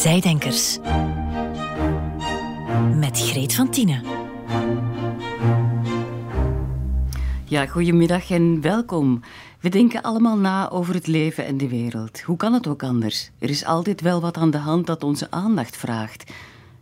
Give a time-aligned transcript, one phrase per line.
[0.00, 0.78] Zijdenkers.
[2.94, 4.02] Met Greet van Tienen.
[7.44, 9.20] Ja, goedemiddag en welkom.
[9.60, 12.20] We denken allemaal na over het leven en de wereld.
[12.20, 13.30] Hoe kan het ook anders?
[13.38, 16.30] Er is altijd wel wat aan de hand dat onze aandacht vraagt.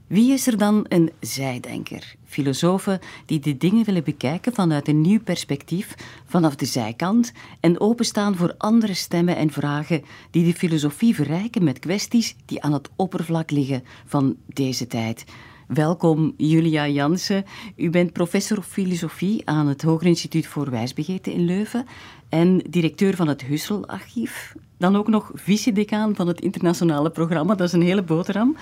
[0.08, 2.14] Wie is er dan een zijdenker?
[2.24, 5.94] Filosofen die de dingen willen bekijken vanuit een nieuw perspectief,
[6.26, 11.78] vanaf de zijkant, en openstaan voor andere stemmen en vragen die de filosofie verrijken met
[11.78, 15.24] kwesties die aan het oppervlak liggen van deze tijd.
[15.66, 17.44] Welkom Julia Jansen.
[17.76, 21.86] U bent professor filosofie aan het Hoger Instituut voor Wijsbegeten in Leuven
[22.28, 24.54] en directeur van het Husserl-archief.
[24.78, 28.56] Dan ook nog vice-decaan van het internationale programma, dat is een hele boterham.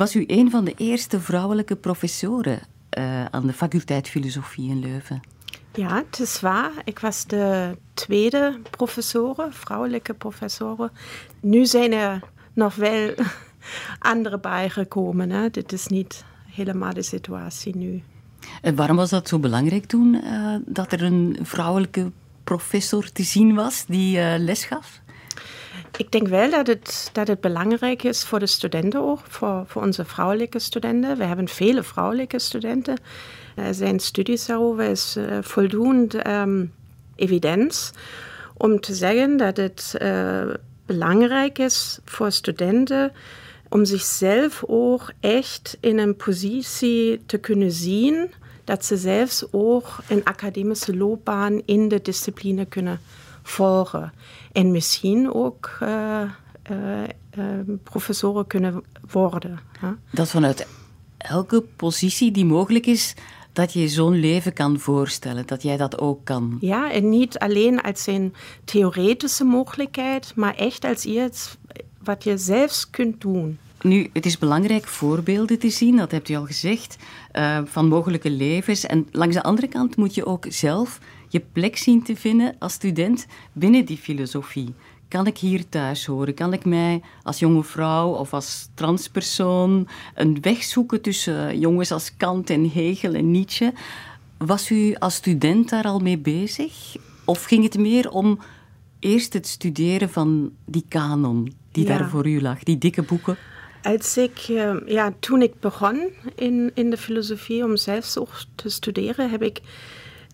[0.00, 2.60] Was u een van de eerste vrouwelijke professoren
[2.98, 5.20] uh, aan de faculteit filosofie in Leuven?
[5.74, 6.70] Ja, het is waar.
[6.84, 10.90] Ik was de tweede professoren, vrouwelijke professoren.
[11.40, 12.20] Nu zijn er
[12.52, 13.14] nog wel
[13.98, 15.30] andere bijgekomen.
[15.30, 15.50] Hè?
[15.50, 18.02] Dit is niet helemaal de situatie nu.
[18.62, 22.12] En waarom was dat zo belangrijk toen, uh, dat er een vrouwelijke
[22.44, 24.99] professor te zien was die uh, les gaf?
[26.00, 29.82] Ik denk wel dat het, dat het belangrijk is voor de studenten ook, voor, voor
[29.82, 31.16] onze vrouwelijke studenten.
[31.16, 32.96] We hebben vele vrouwelijke studenten.
[33.56, 36.72] Er zijn studies daarover, er is uh, voldoende um,
[37.16, 37.90] evidens
[38.56, 40.42] om te zeggen dat het uh,
[40.86, 43.12] belangrijk is voor studenten
[43.68, 48.30] om zichzelf ook echt in een positie te kunnen zien
[48.64, 53.00] dat ze zelfs ook een academische loopbaan in de discipline kunnen
[53.50, 54.12] volgen.
[54.52, 56.22] En misschien ook uh,
[56.70, 57.02] uh,
[57.38, 57.44] uh,
[57.82, 59.58] professoren kunnen worden.
[59.78, 59.88] Hè?
[60.10, 60.66] Dat vanuit
[61.16, 63.14] elke positie die mogelijk is,
[63.52, 66.58] dat je zo'n leven kan voorstellen, dat jij dat ook kan.
[66.60, 68.34] Ja, en niet alleen als een
[68.64, 71.56] theoretische mogelijkheid, maar echt als iets
[72.02, 73.58] wat je zelfs kunt doen.
[73.82, 76.96] Nu, het is belangrijk voorbeelden te zien, dat hebt u al gezegd,
[77.32, 78.86] uh, van mogelijke levens.
[78.86, 80.98] En langs de andere kant moet je ook zelf
[81.30, 84.74] je plek zien te vinden als student binnen die filosofie.
[85.08, 86.34] Kan ik hier thuis horen?
[86.34, 92.16] Kan ik mij als jonge vrouw of als transpersoon een weg zoeken tussen jongens als
[92.16, 93.72] Kant en Hegel en Nietzsche?
[94.38, 96.96] Was u als student daar al mee bezig?
[97.24, 98.38] Of ging het meer om
[98.98, 101.98] eerst het studeren van die kanon die ja.
[101.98, 103.36] daar voor u lag, die dikke boeken?
[103.82, 104.38] Als ik,
[104.86, 109.60] ja, toen ik begon in, in de filosofie om zelfs ook te studeren, heb ik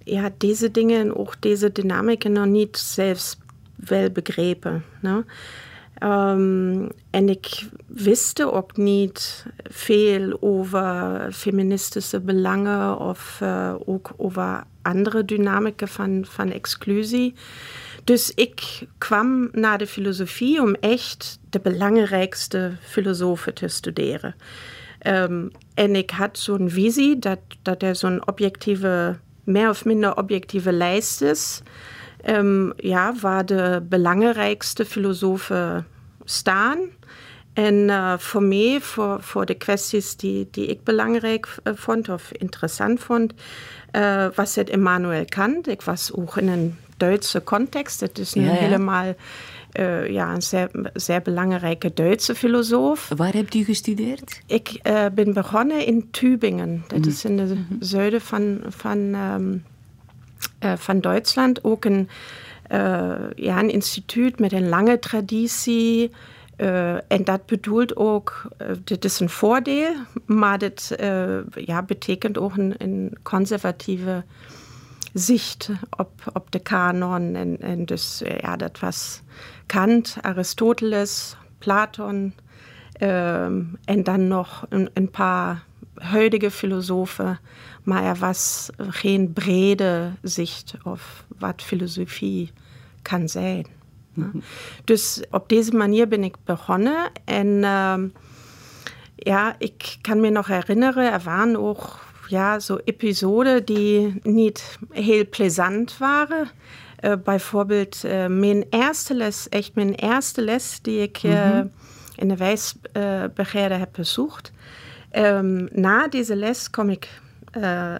[0.07, 3.37] ja, deze dingen en ook deze dynamieken nog niet zelfs
[3.77, 4.85] wel begrepen.
[5.01, 5.25] Ne?
[6.03, 15.25] Um, en ik wist ook niet veel over feministische belangen of uh, ook over andere
[15.25, 17.35] dynamieken van, van exclusie.
[18.05, 24.35] Dus ik kwam naar de filosofie om echt de belangrijkste filosofen te studeren.
[25.07, 30.73] Um, en ik had zo'n visie dat, dat er zo'n objectieve meer of minder objectieve
[30.73, 31.63] lijst is.
[32.29, 35.87] Um, ja, waar de belangrijkste filosofen
[36.25, 36.79] staan.
[37.53, 43.01] En uh, voor mij, voor, voor de kwesties die, die ik belangrijk vond of interessant
[43.01, 43.33] vond,
[43.93, 45.69] uh, was het Immanuel Kant.
[45.69, 48.01] Ik was ook in een Duitse context.
[48.01, 48.55] Het is nu ja, ja.
[48.55, 49.15] helemaal
[49.79, 53.13] uh, ja, een zeer, zeer, belangrijke Duitse filosoof.
[53.17, 54.41] Waar hebt u gestudeerd?
[54.47, 56.85] Ik uh, ben begonnen in Tübingen.
[56.87, 57.09] Dat mm.
[57.09, 57.77] is in de mm -hmm.
[57.81, 59.65] zuiden van, van, um,
[60.65, 61.65] uh, van Duitsland.
[61.65, 62.09] Ook een,
[63.35, 66.11] ja, een instituut met een lange traditie.
[67.09, 68.49] en dat bedoelt ook,
[68.85, 69.93] dit is een voordeel,
[70.25, 70.97] maar dat
[71.55, 74.25] ja, betekent ook een, een conservatieve
[75.13, 77.35] zicht op, op de kanon.
[77.35, 79.23] En, en dus ja, dat was
[79.67, 82.35] Kant, Aristoteles, Platon
[82.93, 87.39] ähm, en dan nog een, een paar huidige filosofen,
[87.83, 91.01] maar er was geen brede zicht op
[91.39, 92.51] wat filosofie
[93.03, 93.67] kan zijn.
[94.15, 94.39] Mhm.
[94.85, 98.13] Dus op deze manier ben ik begonnen en ähm,
[99.17, 105.29] ja, ik kan me nog herinneren, er waren ook ja, so Episoden die niet heel
[105.29, 106.49] plezant waren.
[107.01, 111.71] Uh, bijvoorbeeld uh, mijn eerste les, echt mijn eerste les die ik uh, mm -hmm.
[112.17, 114.53] in de wijsbegeerde heb bezocht.
[115.13, 117.09] Um, na deze les kom ik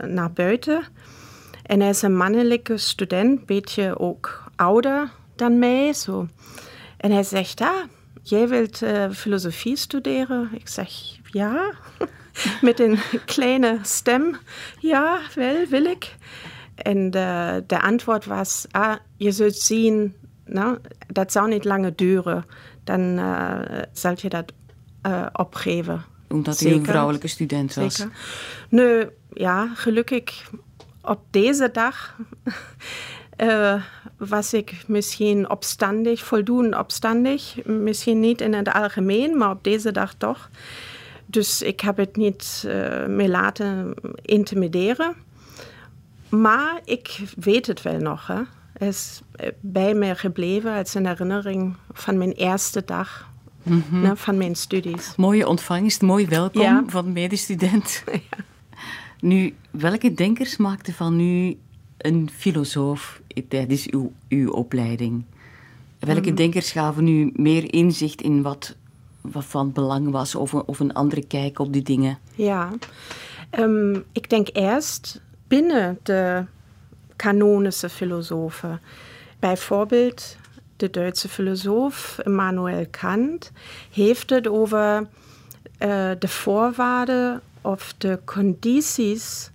[0.07, 0.85] naar buiten
[1.63, 5.93] en er is een mannelijke student, beetje ook ouder dan mij.
[5.93, 6.29] Zo.
[6.97, 7.85] En hij zegt, ah,
[8.23, 8.83] jij wilt
[9.13, 10.51] filosofie studeren?
[10.53, 10.91] Ik zeg,
[11.31, 11.73] ja,
[12.61, 12.99] met een
[13.35, 14.37] kleine stem.
[14.81, 16.15] Ja, wel, wil ik.
[16.77, 20.15] En de, de antwoord was, ah, je zult zien,
[20.45, 22.45] nou, dat zou niet lange duren.
[22.85, 23.59] Dan uh,
[23.93, 24.53] zal je dat
[25.07, 26.05] uh, opgeven.
[26.29, 27.95] Omdat u een vrouwelijke student was?
[27.95, 28.13] Zeker.
[28.69, 30.51] Nu, ja, gelukkig
[31.03, 32.17] op deze dag
[33.43, 33.83] uh,
[34.35, 37.65] was ik misschien opstandig, voldoende opstandig.
[37.65, 40.51] Misschien niet in het algemeen, maar op deze dag toch.
[41.27, 45.15] Dus ik heb het niet uh, me laten intimideren.
[46.29, 48.27] Maar ik weet het wel nog.
[48.27, 48.41] Hè.
[48.73, 49.21] Het is
[49.61, 53.29] bij mij gebleven als een herinnering van mijn eerste dag
[53.63, 54.01] mm -hmm.
[54.01, 55.17] ne, van mijn studies.
[55.17, 56.85] Mooie ontvangst, mooi welkom Ja.
[56.87, 58.05] van medestudent.
[59.21, 61.57] Nu, welke denkers maakten van u
[61.99, 65.25] een filosoof tijdens uw, uw opleiding?
[65.99, 68.77] Welke denkers gaven u meer inzicht in wat,
[69.21, 72.19] wat van belang was of, een- of een andere kijk op die dingen?
[72.35, 72.71] Ja,
[73.51, 76.45] ähm, ik denk eerst binnen de
[77.17, 78.81] kanonische filosofen.
[79.39, 80.37] Bijvoorbeeld
[80.77, 83.53] de Duitse filosoof Immanuel Kant
[83.91, 85.07] heeft het over
[85.79, 89.51] eh, de voorwaarden of de condities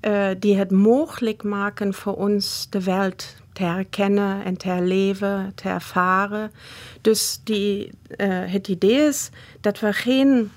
[0.00, 5.68] eh, die het mogelijk maken voor ons de wereld te herkennen en te herleven, te
[5.68, 6.50] ervaren.
[7.00, 7.90] Dus die,
[8.26, 9.30] het idee is
[9.60, 10.50] dat we geen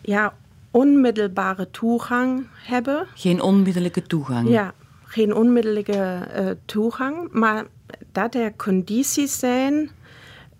[0.00, 0.34] ja,
[0.72, 3.06] onmiddelbare toegang hebben.
[3.14, 4.48] Geen onmiddellijke toegang.
[4.48, 4.74] Ja,
[5.04, 7.64] geen onmiddellijke eh, toegang, maar
[8.12, 9.90] dat er condities zijn,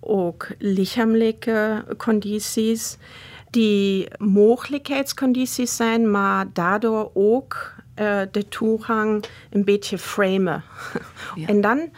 [0.00, 2.97] ook lichamelijke condities,
[3.50, 10.64] die mogelijkheidscondities zijn, maar daardoor ook eh, de toegang een beetje framen.
[11.35, 11.47] Ja.
[11.53, 11.91] En dan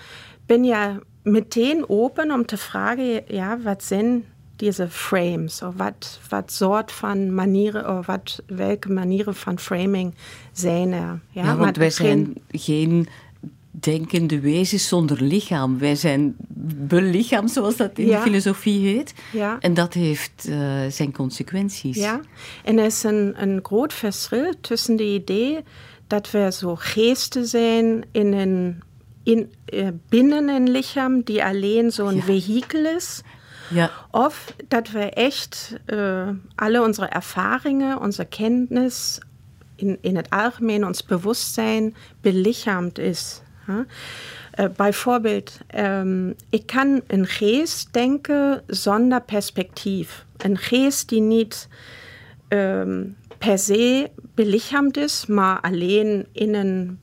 [0.47, 4.25] ben je meteen open om te vragen, ja, wat zijn
[4.65, 5.61] deze frames?
[5.77, 10.15] Wat, wat soort van manieren, of wat, welke manieren van framing
[10.53, 11.21] zijn er?
[11.31, 13.09] Ja, want wij zijn geen
[13.71, 15.79] denkende wezens zonder lichaam.
[15.79, 16.35] Wij zijn
[16.89, 18.17] belichaamd, zoals dat in Ja.
[18.17, 19.15] de filosofie heet.
[19.33, 19.57] Ja.
[19.61, 20.59] En dat heeft eh,
[20.91, 21.97] zijn consequenties.
[21.97, 22.21] Ja,
[22.65, 25.59] en er is een, een groot verschil tussen de idee
[26.07, 28.83] dat we zo geesten zijn in een,
[29.23, 32.23] in, eh, binnen een lichaam die alleen zo'n Ja.
[32.23, 33.23] vehikel is.
[33.71, 33.91] Ja.
[34.11, 39.19] Of dat we echt eh, alle onze ervaringen, onze kennis,
[39.77, 43.41] in, in het algemeen ons bewustzijn belichaamd is.
[43.67, 43.87] Ja?
[44.51, 50.25] Eh, bijvoorbeeld, ehm, ik kan een geest denken zonder perspectief.
[50.37, 51.69] Een geest die niet
[52.49, 53.05] ehm,
[53.39, 56.99] per se belichaamd is, maar alleen in een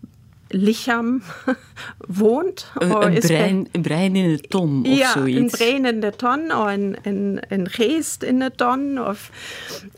[0.53, 1.21] lichaam
[1.97, 2.71] woont.
[2.75, 5.39] Een, Of een, brein, een brein in een ton of ja, zoiets.
[5.39, 9.07] een brein in de ton of een, een, een geest in de ton.
[9.07, 9.31] Of,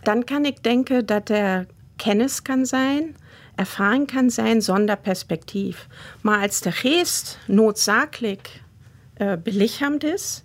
[0.02, 1.66] dan kan ik denken dat er
[1.96, 3.16] kennis kan zijn,
[3.56, 5.88] ervaring kan zijn zonder perspectief.
[6.22, 8.62] Maar als de geest noodzakelijk
[9.14, 10.44] eh, belichaamd is,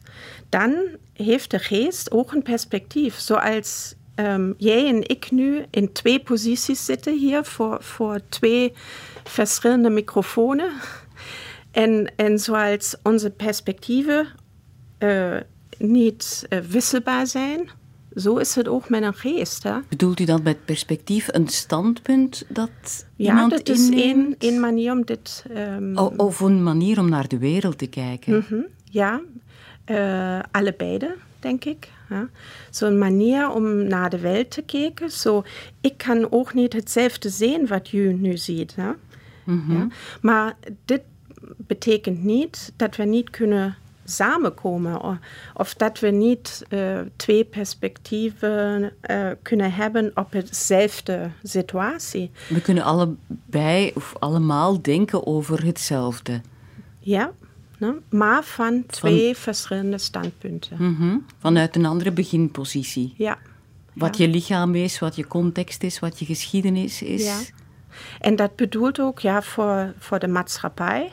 [0.49, 0.75] dan
[1.13, 3.19] heeft de geest ook een perspectief.
[3.19, 8.73] Zoals ehm, jij en ik nu in twee posities zitten hier voor, voor twee
[9.29, 10.63] verschillende microfoons.
[11.71, 14.27] En, en zoals onze perspectieven
[14.99, 15.37] eh,
[15.79, 17.69] niet eh, wisselbaar zijn,
[18.17, 19.63] zo is het ook met een geest.
[19.63, 19.79] Hè?
[19.89, 22.71] Bedoelt u dan met perspectief een standpunt dat
[23.17, 25.45] Ja, iemand dat is één, één manier om dit...
[25.55, 28.37] ehm, O- Of een manier om naar de wereld te kijken.
[28.37, 29.21] Mhm, ja,
[29.85, 30.99] eh, allebei,
[31.41, 31.89] denk ik.
[32.11, 32.29] Ja.
[32.71, 35.11] Zo'n manier om naar de wereld te kijken.
[35.11, 35.43] Zo,
[35.81, 38.75] ik kan ook niet hetzelfde zien wat u nu ziet.
[38.77, 38.91] Hè?
[39.69, 39.87] Ja.
[40.21, 41.03] Maar dit
[41.57, 43.77] betekent niet dat we niet kunnen
[44.11, 45.21] samenkomen.
[45.55, 52.31] Of, dat we niet eh, twee perspectieven eh, kunnen hebben op hetzelfde situatie.
[52.49, 56.41] We kunnen allebei of allemaal denken over hetzelfde.
[56.99, 57.33] Ja,
[57.79, 57.95] ne?
[58.11, 60.77] maar van twee verschillende standpunten.
[60.93, 61.17] Mhm.
[61.39, 63.15] Vanuit een andere beginpositie.
[63.17, 63.39] Ja.
[63.93, 64.25] Wat ja.
[64.25, 67.25] je lichaam is, wat je context is, wat je geschiedenis is.
[67.25, 67.39] Ja.
[68.21, 71.11] En dat bedoelt ook ja, voor, voor de maatschappij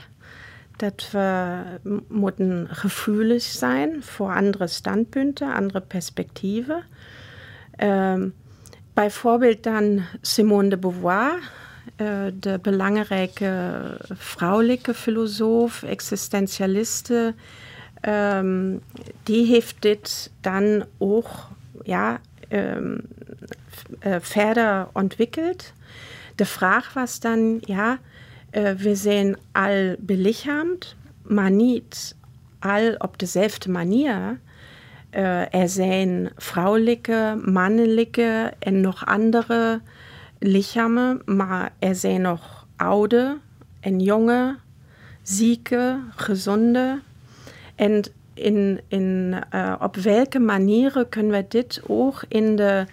[0.76, 1.58] dat we
[2.08, 6.84] moeten gevoelig zijn voor andere standpunten, andere perspectieven.
[7.76, 8.28] Ehm,
[8.94, 11.52] bijvoorbeeld dan Simone de Beauvoir,
[11.96, 12.08] eh,
[12.40, 13.82] de belangrijke
[14.14, 17.34] vrouwelijke filosoof, existentialiste.
[18.02, 18.78] ehm,
[19.24, 21.30] die heeft dit dan ook
[21.84, 22.98] ja, ehm,
[23.72, 25.74] f- eh, verder ontwikkeld.
[26.36, 28.00] De vraag was dan, ja,
[28.52, 32.16] äh, wir zijn al belichaamd, maar niet
[32.60, 34.40] al op dezelfde manier.
[35.10, 39.82] Äh, er zijn vrouwelijke, mannelijke en nog andere
[40.40, 43.38] lichamen, maar er zijn nog oude
[43.80, 44.58] en jonge,
[45.22, 47.00] zieke, gezonde.
[47.76, 52.86] En in, in, uh, op welke manieren kunnen we dit ook in de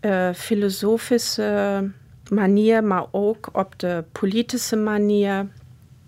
[0.00, 1.90] uh, filosofische
[2.30, 5.46] manier, maar ook op de politische manier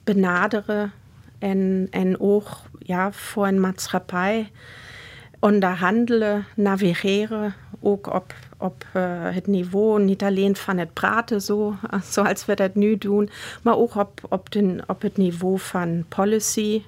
[0.04, 0.92] benaderen
[1.38, 2.48] en, en ook
[2.78, 4.50] ja, voor een maatschappij
[5.40, 9.02] onderhandelen, navigeren, ook op, op uh,
[9.34, 11.74] het niveau niet alleen van het praten, zo,
[12.12, 13.30] zoals we dat nu doen,
[13.62, 16.82] maar ook op, op, den, op het niveau van policy,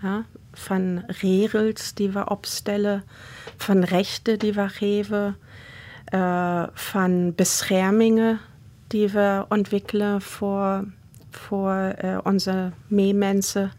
[0.00, 3.04] ja, van regels die we opstellen,
[3.56, 5.36] van rechten die we geven,
[6.14, 8.40] uh, van beschermingen
[8.88, 10.84] die we ontwikkelen voor,
[11.30, 13.72] voor uh, onze meemensen.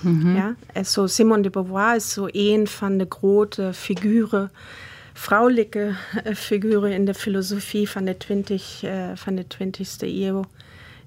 [0.00, 0.54] Mm ja?
[0.72, 4.52] Also Simone de Beauvoir is zo een van de grote figuren,
[5.12, 5.94] vrouwelijke
[6.34, 10.44] figuren in de filosofie van de, 20, uh, van de 20e eeuw,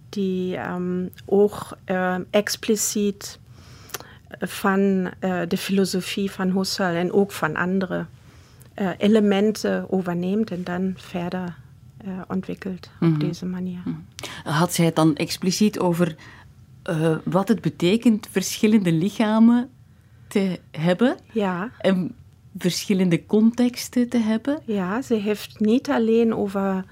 [0.10, 3.40] die um, ook uh, expliciet
[4.40, 4.80] van
[5.20, 8.06] uh, de filosofie van Husserl en ook van andere
[8.82, 10.94] uh, elementen overneemt en dan
[12.06, 12.26] mm
[13.00, 13.14] -hmm.
[13.14, 13.82] op deze manier.
[13.84, 14.06] -hmm.
[14.44, 16.16] Had zij het dan expliciet over
[16.90, 19.70] uh, wat het betekent verschillende lichamen
[20.28, 21.18] te hebben?
[21.32, 21.72] Ja.
[21.80, 22.16] En
[22.58, 24.60] verschillende contexten te hebben?
[24.66, 26.86] Ja, ze heeft niet alleen over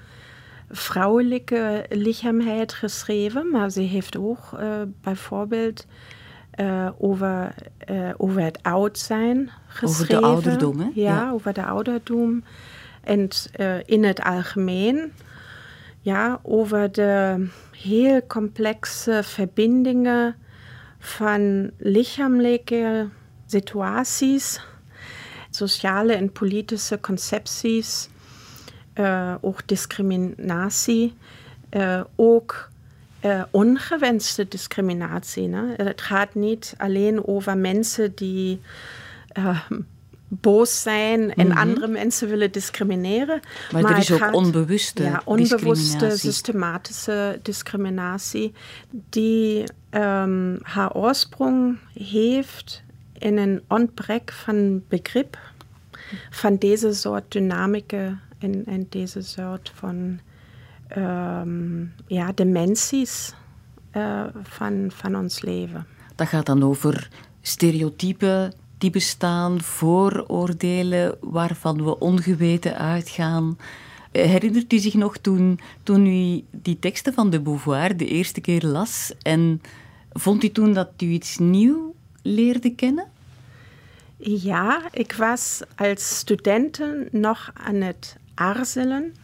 [0.70, 5.86] vrouwelijke lichaamheid geschreven, maar ze heeft ook uh, bijvoorbeeld
[6.60, 7.54] uh, over,
[7.90, 10.16] uh, over het oud zijn geschreven.
[10.24, 10.90] Over de ouderdom, hè?
[10.94, 11.30] Ja, ja.
[11.30, 12.42] over de ouderdom.
[13.02, 13.28] En
[13.60, 15.12] uh, in het algemeen,
[16.00, 20.36] ja, over de heel complexe verbindingen
[20.98, 23.08] van lichamelijke
[23.46, 24.60] situaties,
[25.50, 28.08] sociale en politische concepties,
[29.40, 31.14] ook discriminatie,
[32.16, 32.70] ook
[33.24, 35.48] uh, ongewenste discriminatie.
[35.48, 35.74] Ne?
[35.76, 38.60] Het gaat niet alleen over mensen die
[39.38, 39.60] uh,
[40.40, 41.60] boos zijn en mm -hmm.
[41.60, 43.40] andere mensen willen discrimineren.
[43.72, 48.52] Maar, maar er is ook gaat, onbewuste ja, onbewuste, systematische discriminatie,
[48.90, 52.82] die um, haar oorsprong heeft
[53.18, 55.38] in een ontbrek van begrip
[56.30, 60.20] van deze soort dynamieken en, en deze soort van
[60.96, 63.34] um, ja, dimensies
[63.92, 65.86] uh, van, van ons leven.
[66.14, 67.08] Dat gaat dan over
[67.40, 73.58] stereotypen die bestaan, vooroordelen waarvan we ongeweten uitgaan.
[74.12, 78.62] Herinnert u zich nog toen, toen u die teksten van de Beauvoir de eerste keer
[78.62, 79.62] las en
[80.12, 83.06] vond u toen dat u iets nieuw leerde kennen?
[84.16, 89.14] Ja, ik was als studenten nog aan het aarzelen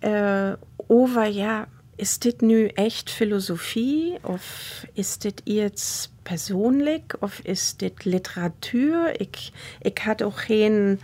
[0.00, 0.52] uh,
[0.86, 1.68] over, ja,
[2.00, 4.44] is dit nu echt filosofie of
[4.92, 9.20] is dit iets persoonlijk of is dit literatuur?
[9.20, 11.00] Ik, ik had ook geen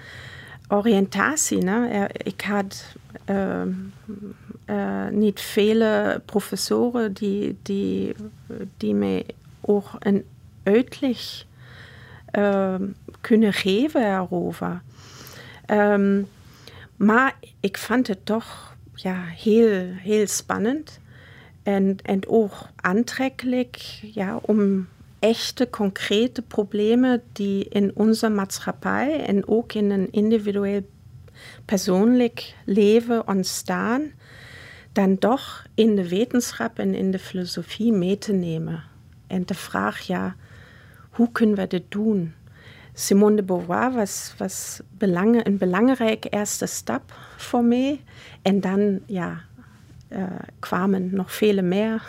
[0.68, 1.58] oriëntatie.
[1.58, 2.08] Ne?
[2.16, 2.84] Ik had
[3.30, 3.62] uh,
[4.66, 8.14] uh, niet vele professoren die, die,
[8.76, 9.26] die mij
[9.60, 10.24] ook een
[10.62, 11.44] uitleg
[13.20, 14.82] kunnen geven erover.
[15.66, 16.28] Um,
[16.96, 21.00] maar ik vond het toch ja, heel, heel spannend
[21.62, 24.88] en, en ook aantrekkelijk ja, om
[25.18, 30.86] echte, concrete problemen die in onze maatschappij en ook in een individueel
[31.64, 34.12] persoonlijk leven ontstaan,
[34.92, 38.84] dan toch in de wetenschap en in de filosofie mee te nemen.
[39.26, 40.36] En de vraag, ja,
[41.10, 42.34] hoe kunnen we dit doen?
[42.98, 48.00] Simone de Beauvoir was, was belang, een belangrijke eerste stap voor mij.
[48.42, 49.40] En dan, ja,
[50.08, 50.22] uh,
[50.58, 52.02] kwamen nog vele meer.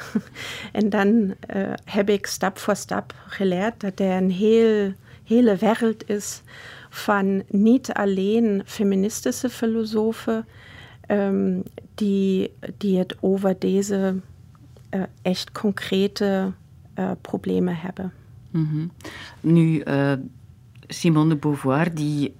[0.71, 1.07] en dan
[1.55, 6.41] uh, heb ik stap voor stap geleerd dat er een heel, hele wereld is
[6.89, 10.45] van niet alleen feministische filosofen
[11.07, 11.63] um,
[11.95, 14.15] die, die het over deze
[14.91, 16.51] uh, echt concrete
[17.21, 18.13] problemen hebben.
[18.51, 18.91] Mm -hmm.
[19.41, 19.83] Nu,
[20.87, 22.33] Simone de Beauvoir die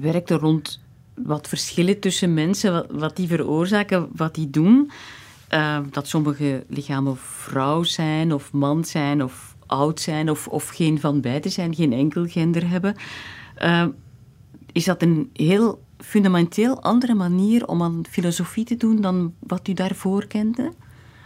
[0.00, 0.80] werkte rond
[1.14, 4.90] wat verschillen tussen mensen, wat, die veroorzaken, wat die doen.
[5.50, 11.00] Uh, dat sommige lichamen vrouw zijn of man zijn of oud zijn of, of geen
[11.00, 12.94] van beide zijn, geen enkel gender hebben.
[13.62, 13.86] Uh,
[14.72, 19.72] is dat een heel fundamenteel andere manier om aan filosofie te doen dan wat u
[19.72, 20.72] daarvoor kende?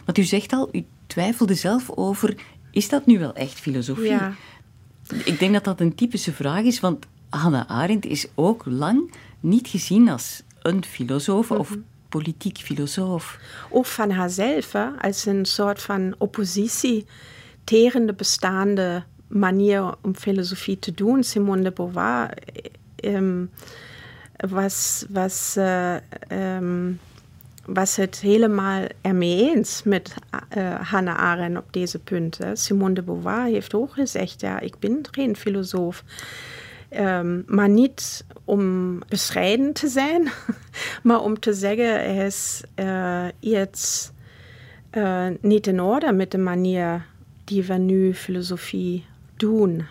[0.05, 2.35] Want u zegt al, u twijfelde zelf over,
[2.71, 4.05] is dat nu wel echt filosofie?
[4.05, 4.33] Ja.
[5.23, 9.67] Ik denk dat dat een typische vraag is, want Hannah Arendt is ook lang niet
[9.67, 11.79] gezien als een filosoof of mhm.
[12.09, 13.39] politiek filosoof.
[13.69, 17.05] Ook van haarzelf, als een soort van oppositie
[17.63, 21.23] tegen de bestaande manier om filosofie te doen.
[21.23, 22.33] Simone de Beauvoir
[23.03, 23.49] um,
[24.49, 25.95] was, was, uh,
[26.31, 26.99] um,
[27.73, 30.13] was het helemaal ermee eens met
[30.57, 32.57] uh, Hannah Arendt op deze punten.
[32.57, 36.03] Simone de Beauvoir heeft ook gezegd, ja, ik ben geen filosoof.
[36.97, 40.31] Um, maar niet om bescheiden te zijn,
[41.03, 44.11] maar om te zeggen, hij is uh, iets
[45.39, 47.05] niet in orde met de manier
[47.43, 49.85] die we nu filosofie doen.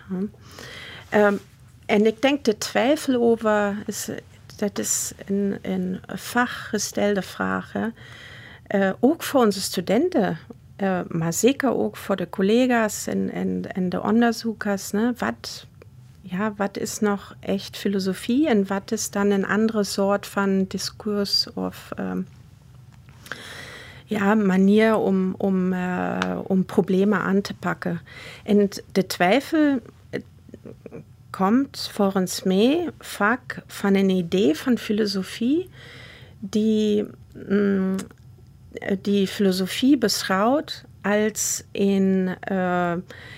[1.13, 1.39] Um,
[1.85, 4.09] en ik denk de twijfel over, is,
[4.59, 7.73] dat is een, een vaggestelde vraag.
[7.75, 10.37] Uh, ook voor onze studenten,
[10.77, 14.91] uh, maar zeker ook voor de collega's en, en, en de onderzoekers.
[14.91, 15.13] Ne?
[15.17, 15.65] Wat,
[16.21, 16.99] ja, wat is
[17.39, 22.27] echt filosofie en wat is dan een andere soort van discours of um,
[24.05, 28.01] ja, manier om, om, uh, om problemen aan te pakken.
[28.43, 28.69] En
[31.29, 35.69] komt volgens mij vaak van een idee van filosofie
[36.39, 37.05] die
[37.47, 37.95] mm,
[39.01, 42.93] die filosofie beschouwt als een uh,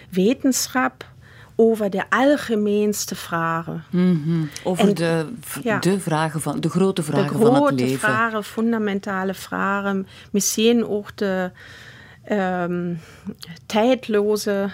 [0.09, 1.09] wetenschap
[1.55, 3.83] over de algemeenste vragen.
[3.89, 4.49] Mm -hmm.
[4.63, 5.25] Over en, de,
[5.63, 7.99] ja, de vragen van de grote vragen de grote van het leven.
[7.99, 11.51] vragen, fundamentale vragen, misschien ook de
[12.29, 12.99] um,
[13.65, 14.69] tijdloze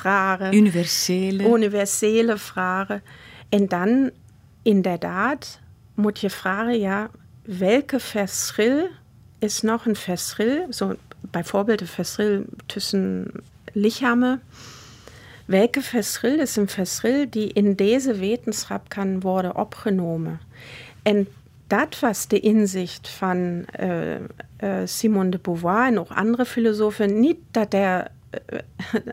[0.00, 0.54] vragen.
[0.54, 1.42] Universele.
[1.42, 3.02] Universele vragen.
[3.48, 4.10] En dan
[4.62, 5.60] inderdaad
[5.94, 7.10] moet je vragen, ja,
[7.42, 8.88] welke verschil
[9.38, 10.66] is nog een verschil?
[10.70, 13.30] Zo, bijvoorbeeld een verschil tussen
[13.72, 14.42] lichamen.
[15.44, 20.40] Welke verschil is een verschil die in deze wetenschap kan worden opgenomen?
[21.02, 21.28] En
[21.78, 24.18] dat was de inzicht van uh, uh,
[24.84, 27.20] Simone de Beauvoir en ook andere filosofen.
[27.20, 28.10] Niet dat er,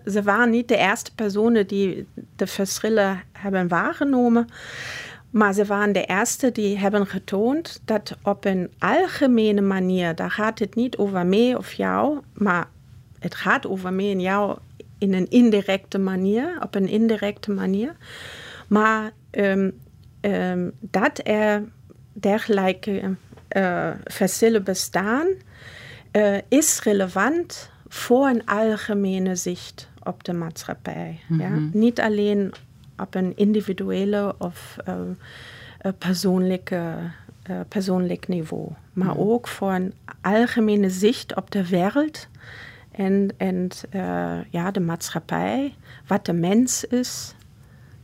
[0.06, 4.48] ze waren niet de eerste personen die de verschillen hebben waargenomen,
[5.30, 10.60] maar ze waren de eerste die hebben getoond dat op een algemene manier, daar gaat
[10.60, 12.68] het niet over mij of jou, maar
[13.20, 14.58] het gaat over mij en jou
[14.98, 17.96] in een indirecte manier, op een indirecte manier.
[18.68, 19.80] Maar um,
[20.22, 21.64] um, dat er
[22.14, 23.16] dergelijke
[23.58, 25.28] uh, verschillen bestaan,
[26.12, 31.20] uh, is relevant voor een algemene zicht op de maatschappij.
[31.28, 31.48] Mm -hmm.
[31.48, 31.60] ja?
[31.60, 31.80] Mhm.
[31.80, 32.54] Niet alleen
[32.98, 36.94] op een individuele of uh, persoonlijke,
[37.68, 39.30] persoonlijk niveau, maar mm -hmm.
[39.30, 42.28] ook voor een algemene zicht op de wereld
[42.92, 43.68] en, en
[44.50, 45.76] ja, de maatschappij,
[46.08, 47.36] wat de mens is.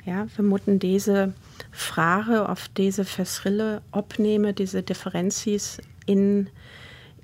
[0.05, 1.31] Ja, we moeten deze
[1.71, 6.47] vragen of deze verschillen opnemen, deze differenties in,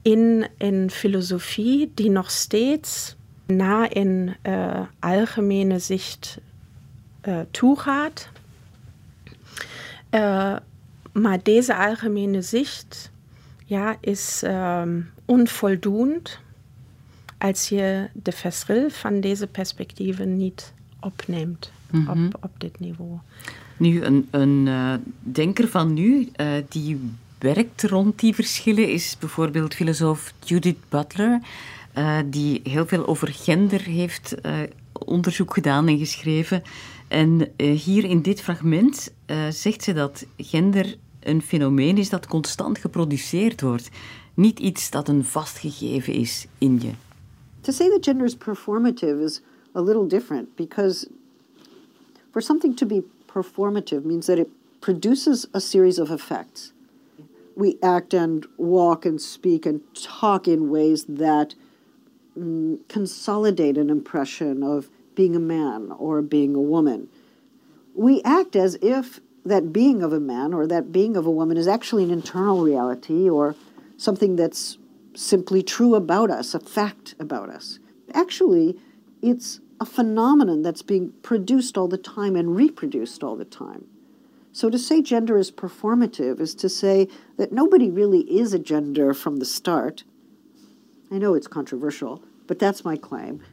[0.01, 3.15] in een filosofie die nog steeds
[3.45, 6.37] naar een uh, algemene zicht
[7.27, 8.29] uh, toegaat.
[10.11, 10.55] Uh,
[11.11, 13.11] maar deze algemene zicht
[13.65, 16.39] ja, is um, onvoldoend
[17.37, 22.25] als je de verschil van deze perspectieven niet opneemt mm -hmm.
[22.25, 23.17] op, op dit niveau.
[23.81, 26.99] Nu, een, een uh, denker van nu uh, die
[27.39, 31.39] werkt rond die verschillen is bijvoorbeeld filosoof Judith Butler,
[31.97, 34.35] uh, die heel veel over gender heeft
[34.93, 36.63] onderzoek gedaan en geschreven.
[37.07, 39.13] En hier in dit fragment
[39.49, 43.89] zegt ze dat gender een fenomeen is dat constant geproduceerd wordt.
[44.33, 46.91] Niet iets dat een vastgegeven is in je.
[47.61, 49.41] To say that gender is performative is
[49.75, 51.07] a little different because
[52.31, 54.49] for something to be performative means that it
[54.81, 56.73] produces a series of effects.
[57.55, 61.55] We act and walk and speak and talk in ways that
[62.37, 67.09] mm, consolidate an impression of being a man or being a woman.
[67.93, 71.57] We act as if that being of a man or that being of a woman
[71.57, 73.55] is actually an internal reality or
[73.97, 74.77] something that's
[75.13, 77.79] simply true about us, a fact about us.
[78.13, 78.77] Actually,
[79.21, 83.83] it's a phenomenon that's being produced all the time and reproduced all the time.
[84.53, 89.13] So to say gender is performative is to say that nobody really is a gender
[89.13, 90.03] from the start.
[91.09, 93.41] I know it's controversial, but that's my claim.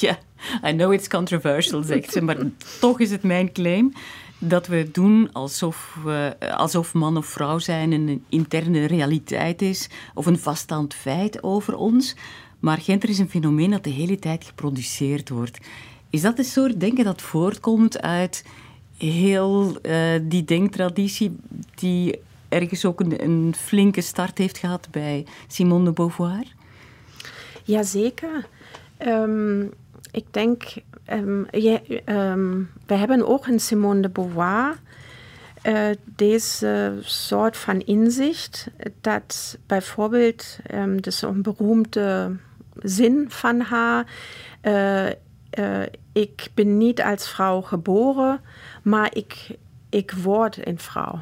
[0.00, 0.16] Ja,
[0.62, 2.36] I know it's controversial, zegt ze, maar
[2.80, 3.92] toch is het mijn claim
[4.38, 10.26] dat we doen alsof, uh, alsof man of vrouw zijn een interne realiteit is of
[10.26, 12.14] een vaststaand feit over ons.
[12.66, 15.58] Maar gender is een fenomeen dat de hele tijd geproduceerd wordt.
[16.10, 18.44] Is dat een soort denken dat voortkomt uit
[18.96, 21.36] heel uh, die denktraditie
[21.74, 26.44] die ergens ook een, flinke start heeft gehad bij Simone de Beauvoir?
[27.64, 28.48] Jazeker.
[28.98, 29.72] Um,
[30.10, 30.62] ik denk
[31.12, 31.46] um,
[32.86, 34.76] we hebben ook in Simone de Beauvoir
[35.62, 38.68] uh, deze soort van inzicht,
[39.00, 42.36] dat bijvoorbeeld, um, dat is een beroemde
[42.82, 44.06] zin van haar,
[44.62, 48.40] uh, uh, ik ben niet als vrouw geboren,
[48.82, 49.56] maar ik,
[49.88, 51.20] ik word een vrouw.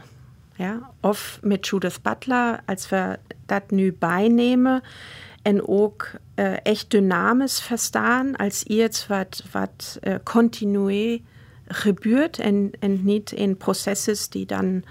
[0.56, 0.90] Ja?
[1.00, 4.82] Of met Judith Butler, als we dat nu bijnemen
[5.42, 11.22] en ook uh, echt dynamisch verstaan als iets wat, wat continu
[11.68, 14.84] gebeurt en, en niet in processen die dan,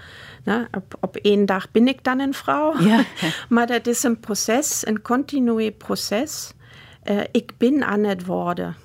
[0.70, 2.80] op, op één dag ben ik dan een vrouw.
[2.80, 3.04] Ja.
[3.48, 6.52] maar dat is een proces, een continu proces.
[7.04, 8.76] Uh, ik ben aan het worden.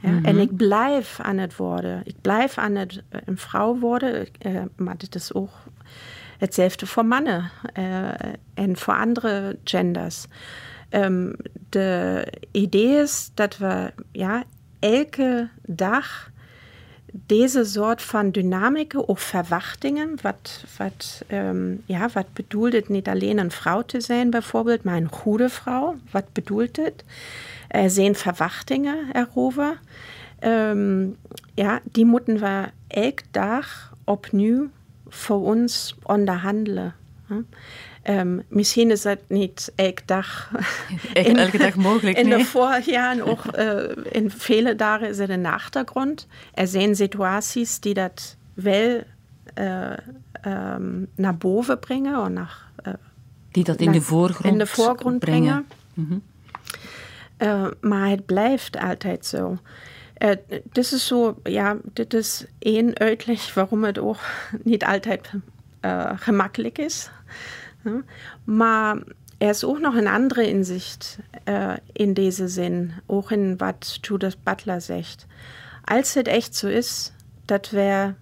[0.00, 0.08] Ja?
[0.08, 0.24] Mm -hmm.
[0.24, 2.00] En ik blijf aan het worden.
[2.04, 5.50] Ik blijf aan het een vrouw worden, uh, maar dit is ook
[6.38, 8.08] hetzelfde voor mannen uh,
[8.54, 10.26] en voor andere genders.
[10.90, 11.36] Um,
[11.68, 14.44] de idee is dat we ja,
[14.78, 16.30] elke dag
[17.26, 23.38] deze soort van dynamieken of verwachtingen, wat, wat, um, ja, wat bedoelt het niet alleen
[23.38, 27.04] een vrouw te zijn bijvoorbeeld, maar een goede vrouw, wat bedoelt het?
[27.68, 29.80] Er zijn verwachtingen erover.
[30.44, 31.16] Um,
[31.54, 34.70] ja, die moeten we elke dag opnieuw
[35.08, 36.94] voor ons onderhandelen.
[38.04, 40.50] Um, misschien is dat niet elke dag,
[41.12, 42.18] in, elke dag mogelijk.
[42.18, 46.26] In de voorjaren, ook uh, in vele dagen is het een achtergrond.
[46.54, 49.02] Er zijn situaties die dat wel
[49.54, 49.92] uh,
[50.46, 52.20] um, naar boven brengen.
[52.20, 52.92] Of naar, uh,
[53.50, 55.66] die dat in, naar, de voorgrond in de voorgrond brengen.
[55.94, 56.20] brengen.
[56.20, 56.22] Mm
[57.38, 57.72] -hmm.
[57.80, 59.58] maar het blijft altijd zo.
[60.18, 60.30] Uh,
[60.62, 64.20] dit is zo, ja, dit is één uitleg waarom het ook
[64.62, 65.30] niet altijd
[66.16, 67.10] gemakkelijk is.
[67.84, 68.02] Ja.
[68.44, 68.96] Maar
[69.38, 74.42] er is ook nog een andere inzicht uh, in deze zin, ook in wat Judith
[74.42, 75.26] Butler zegt.
[75.84, 77.12] Als het echt zo is
[77.44, 78.14] dat we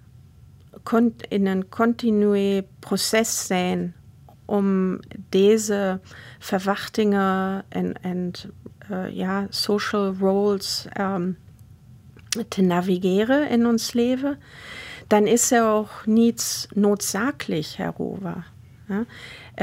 [1.29, 3.95] in een continu proces zijn
[4.45, 6.01] om deze
[6.39, 8.31] verwachtingen en, en
[9.11, 11.39] ja, social roles um,
[12.49, 14.39] te navigeren in ons leven,
[15.09, 18.45] dann ist er auch niets noodzakelijk erover.
[18.87, 19.05] Ja?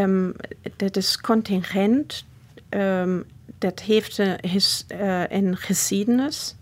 [0.03, 0.35] Um,
[0.75, 2.25] dat is contingent,
[2.69, 3.23] um,
[3.57, 6.55] dat heeft een, his, uh, een geschiedenis,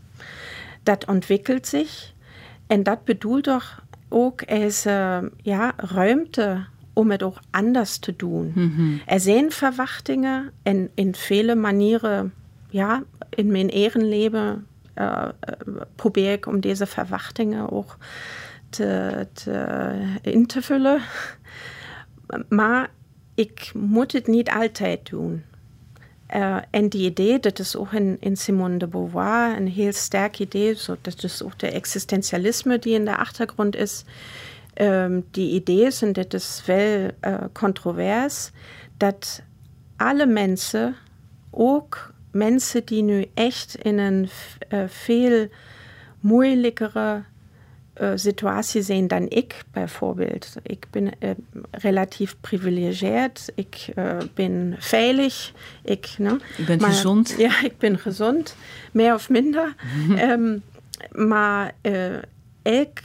[0.84, 2.14] dat ontwikkelt zich
[2.68, 8.52] en dat bedoelt toch ook als uh, ja, ruimte om het ook anders te doen.
[8.56, 9.02] Mm -hmm.
[9.06, 12.34] Er zijn verwachtingen en in vele manieren,
[12.70, 15.28] ja, in mijn eigen leven uh,
[15.96, 17.98] probeer ik om deze verwachtingen ook
[18.70, 21.02] te, te, in te vullen.
[22.50, 22.90] Maar
[23.36, 25.44] ik moet het niet altijd doen.
[26.36, 30.76] Uh, en die idee, dat is ook in, Simone de Beauvoir een heel sterk idee,
[30.76, 34.04] so, dat is ook de existentialisme die in de achtergrond is.
[34.82, 38.52] Um, die idee is, en dat is wel uh, controvers,
[38.98, 39.42] dat
[39.98, 40.96] alle mensen,
[41.50, 44.30] ook mensen die nu echt in een
[44.70, 45.48] uh, veel
[46.20, 47.24] moeilijkere
[48.02, 50.54] uh, situatie zijn dan ik bijvoorbeeld.
[50.64, 51.30] Ik ben uh,
[51.72, 55.52] relatief privilegeerd, ik uh, ben veilig.
[55.84, 56.40] Ik, ne?
[56.58, 57.36] Je bent maar, gezond.
[57.38, 58.56] Ja, ik ben gezond,
[58.92, 59.76] meer of minder.
[60.10, 60.64] um,
[61.36, 61.74] maar
[62.62, 63.00] elk,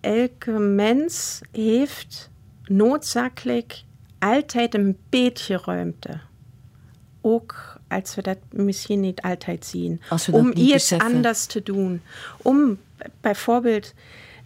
[0.00, 2.30] elke mens heeft
[2.64, 3.82] noodzakelijk
[4.18, 6.18] altijd een beetje ruimte.
[7.20, 10.00] Ook als we dat misschien niet altijd zien.
[10.30, 12.02] om iets anders te doen.
[12.36, 12.78] Om
[13.20, 13.94] bijvoorbeeld,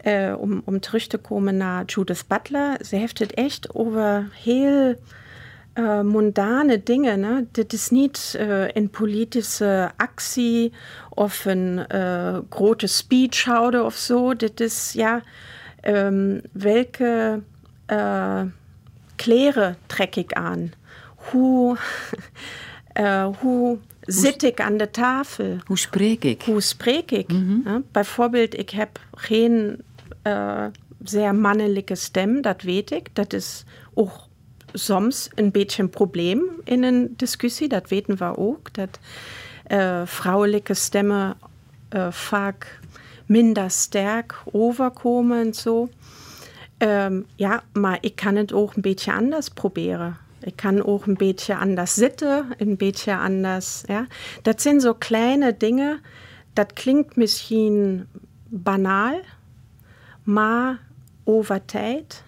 [0.05, 4.95] uh, om, om terug te komen naar Judith Butler, ze heeft het echt over heel
[5.75, 7.21] uh, mundane dingen.
[7.21, 7.45] Ne?
[7.53, 10.73] Dit is niet uh, een politische actie
[11.09, 11.85] of een
[12.51, 14.37] grote speech houden of zo.
[14.37, 15.23] Dit is ja,
[15.85, 17.41] um, welke
[19.17, 20.73] kleren trek ik aan?
[21.15, 21.77] Hoe
[22.95, 25.57] uh, hoe zit ik aan de tafel?
[25.65, 26.43] Hoe spreek ik?
[26.43, 27.33] Hoe spreek ik?
[27.33, 27.85] Mm -hmm.
[27.93, 29.83] bijvoorbeeld, ik heb geen
[30.23, 30.65] uh,
[31.05, 33.09] zeer mannelijke stem, dat weet ik.
[33.13, 34.11] Dat is ook
[34.73, 38.75] soms een beetje een probleem in een discussie, dat weten we ook.
[38.75, 38.99] Dat
[39.69, 41.37] uh, vrouwelijke stemmen
[42.11, 42.81] vaak
[43.27, 45.89] minder sterk overkomen en zo.
[46.79, 50.17] Um, ja, maar ik kan het ook een beetje anders proberen.
[50.41, 53.83] Ik kan ook een beetje anders zitten, een beetje anders.
[53.87, 54.07] Ja.
[54.43, 56.01] Dat zijn zo kleine dingen.
[56.53, 58.07] Dat klinkt misschien
[58.49, 59.21] banaal,
[60.23, 60.79] maar
[61.25, 62.23] over tijd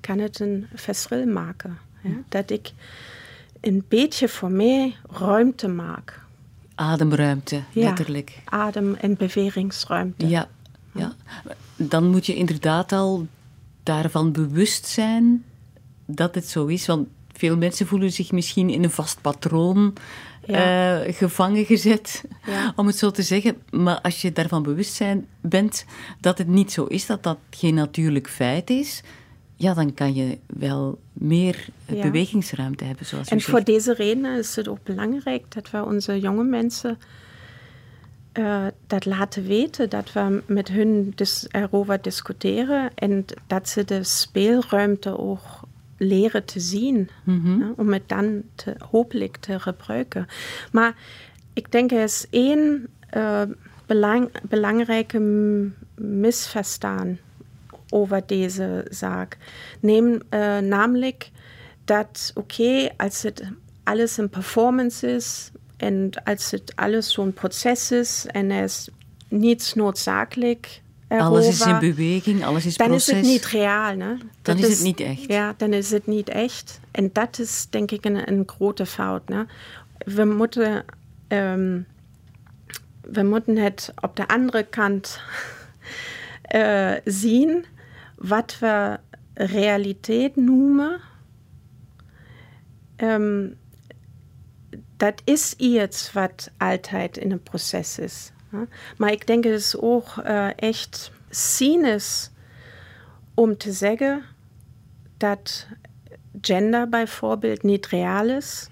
[0.00, 1.78] kan het een verschil maken.
[2.02, 2.10] Ja.
[2.28, 2.72] Dat ik
[3.60, 6.20] een beetje voor mij ruimte maak.
[6.74, 7.88] Ademruimte, Ja.
[7.88, 8.38] letterlijk.
[8.44, 10.28] Adem- en bewegingsruimte.
[10.28, 10.48] Ja,
[10.92, 11.12] ja.
[11.76, 13.26] Dan moet je inderdaad al
[13.82, 15.44] daarvan bewust zijn
[16.06, 16.86] dat het zo is.
[16.86, 17.08] Want
[17.42, 19.92] veel mensen voelen zich misschien in een vast patroon
[20.46, 21.02] Ja.
[21.04, 22.72] eh, gevangen gezet, Ja.
[22.76, 23.56] om het zo te zeggen.
[23.70, 25.84] Maar als je daarvan bewust zijn, bent
[26.20, 29.02] dat het niet zo is, dat dat geen natuurlijk feit is,
[29.56, 32.02] ja, dan kan je wel meer Ja.
[32.02, 36.44] bewegingsruimte hebben, zoals En voor deze reden is het ook belangrijk dat we onze jonge
[36.44, 36.98] mensen
[38.32, 44.04] eh, dat laten weten, dat we met hun dis erover discussiëren en dat ze de
[44.04, 45.40] speelruimte ook
[46.02, 50.26] leren te zien, ja, om het dan te, hopelijk te gebruiken.
[50.72, 50.94] Maar
[51.52, 53.42] ik denk er is één eh,
[53.86, 55.18] belang, belangrijke
[55.94, 57.18] misverstaan
[57.88, 59.36] over deze zaak.
[59.80, 61.30] Neem, eh, namelijk
[61.84, 63.42] dat, oké, als het
[63.82, 68.88] alles een performance is en als het alles zo'n proces is en er is
[69.28, 70.82] niets noodzakelijk
[71.20, 73.08] Alles is in beweging, alles is dan proces.
[73.08, 73.96] is het niet reaal.
[73.96, 74.16] Ne?
[74.42, 75.24] Dan Dat is het niet echt.
[75.26, 76.80] Ja, dan is het niet echt.
[76.90, 79.28] En dat is denk ik een, een grote fout.
[79.28, 79.46] Ne?
[79.98, 80.84] We, moeten,
[81.28, 81.80] ehm,
[83.00, 85.20] we moeten het op de andere kant
[86.42, 87.64] eh, zien
[88.16, 88.98] wat we
[89.34, 91.00] realiteit noemen.
[92.96, 93.48] Ehm,
[94.96, 98.31] dat is iets wat altijd in een proces is.
[98.52, 98.62] Hè.
[98.96, 102.30] Maar ik denk het is ook eh, echt cynisch
[103.34, 104.22] om te zeggen
[105.16, 105.66] dat
[106.40, 108.68] gender bijvoorbeeld niet reaal is,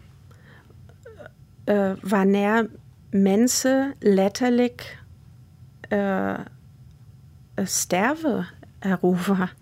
[1.65, 2.69] eh, wanneer
[3.11, 4.99] mensen letterlijk
[5.81, 6.39] eh, eh,
[7.65, 8.47] sterven
[8.79, 9.55] erover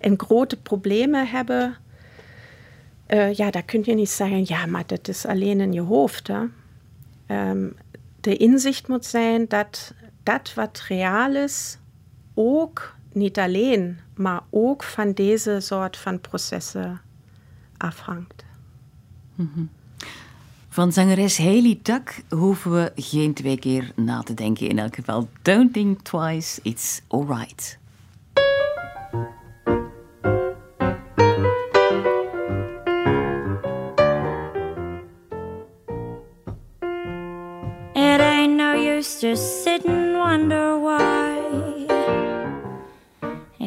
[0.00, 1.76] en grote problemen hebben.
[3.06, 6.28] Eh, ja, daar kun je niet zeggen, ja, maar dat is alleen in je hoofd.
[6.28, 6.44] Hè?
[8.24, 11.78] De inzicht moet zijn dat dat wat reaal is,
[12.34, 17.00] ook niet alleen, maar ook van deze soort van processen
[17.76, 18.44] afhangt.
[20.68, 24.68] Van zangeres Haley Duck hoeven we geen twee keer na te denken.
[24.68, 27.78] In elk geval, don't think twice, it's alright.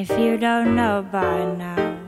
[0.09, 1.99] If you don't know by now,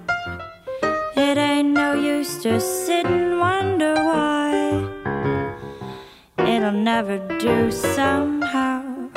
[1.17, 4.87] it ain't no use just sit and wonder why.
[6.37, 9.09] It'll never do somehow.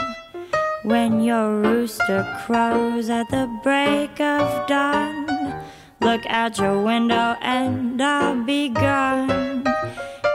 [0.82, 5.62] When your rooster crows at the break of dawn,
[6.00, 9.62] look out your window and I'll be gone.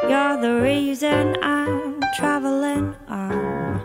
[0.03, 3.81] You're the reason I'm traveling on.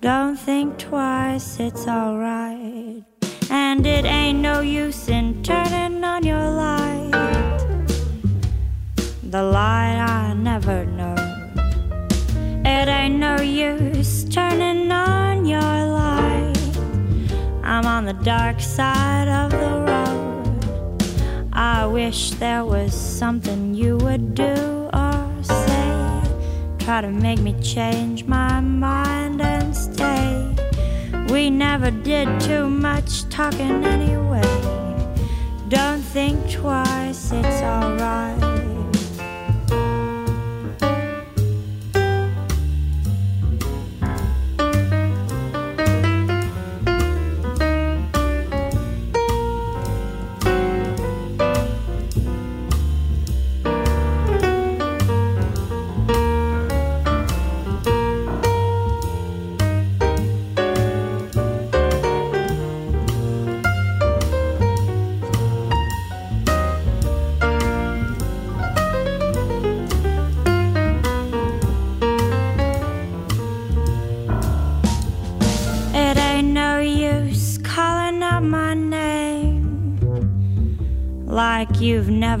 [0.00, 2.59] Don't think twice, it's alright.
[3.96, 7.58] It ain't no use in turning on your light.
[9.34, 11.16] The light I never know.
[12.64, 16.54] It ain't no use turning on your light.
[17.64, 21.50] I'm on the dark side of the road.
[21.52, 26.22] I wish there was something you would do or say.
[26.78, 30.39] Try to make me change my mind and stay.
[31.30, 34.42] We never did too much talking anyway.
[35.68, 38.49] Don't think twice, it's alright.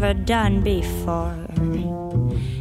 [0.00, 1.36] Never done before.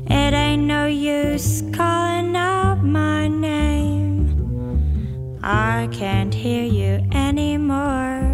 [0.08, 5.39] It ain't no use calling out my name.
[5.41, 8.28] I can't hear you anymore.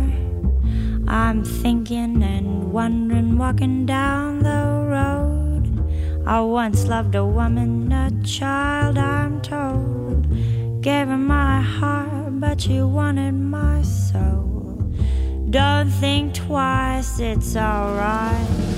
[1.07, 4.63] I'm thinking and wondering, walking down the
[4.95, 6.25] road.
[6.25, 10.25] I once loved a woman, a child, I'm told.
[10.81, 14.91] Gave her my heart, but she wanted my soul.
[15.51, 18.74] Don't think twice, it's alright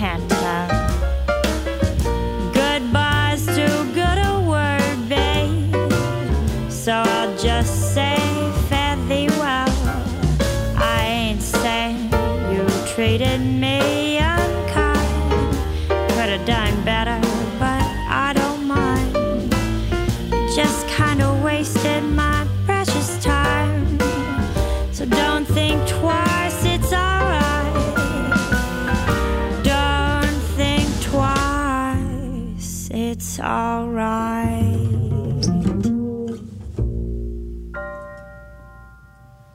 [0.00, 0.29] can't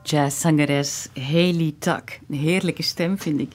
[0.08, 2.20] Jazzzangeres Haley Tuck.
[2.28, 3.52] Een heerlijke stem, vind ik.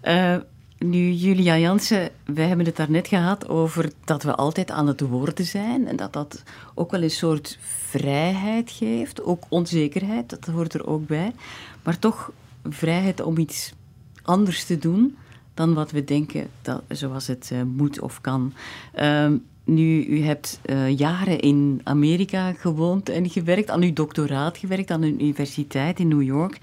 [0.00, 0.36] Eh,
[0.78, 5.44] nu, Julia Jansen, wij hebben het daarnet gehad over dat we altijd aan het woorden
[5.44, 6.42] zijn en dat dat
[6.74, 11.32] ook wel een soort vrijheid geeft, ook onzekerheid, dat hoort er ook bij,
[11.82, 12.32] maar toch
[12.68, 13.72] vrijheid om iets
[14.22, 15.16] anders te doen
[15.54, 18.52] dan wat we denken dat, zoals het eh, moet of kan.
[18.92, 24.90] Ehm, nu, u hebt eh, jaren in Amerika gewoond en gewerkt, aan uw doctoraat gewerkt,
[24.90, 26.58] aan een universiteit in New York.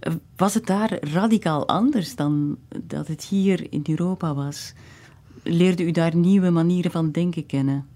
[0.00, 4.72] Eh, was het daar radicaal anders dan dat het hier in Europa was?
[5.42, 7.86] Leerde u daar nieuwe manieren van denken kennen?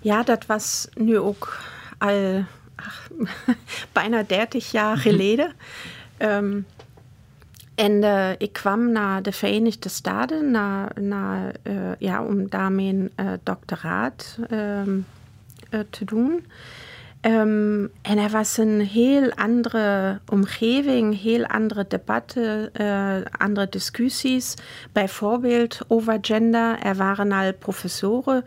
[0.00, 1.60] Ja, dat was nu ook
[1.98, 2.44] al
[2.76, 3.08] ach,
[3.92, 5.52] bijna 30 jaar geleden.
[6.16, 6.60] Ehm,
[7.76, 10.50] en eh, ik kwam naar de Verenigde Staten
[11.00, 14.98] naar, eh, ja, om daar mijn eh, doctoraat ehm,
[15.70, 16.46] eh, te doen.
[17.20, 22.72] Ehm, en er was een heel andere omgeving, heel andere debatten,
[23.38, 24.54] andere discussies.
[24.92, 26.78] Bijvoorbeeld over gender.
[26.78, 28.44] Er waren al professoren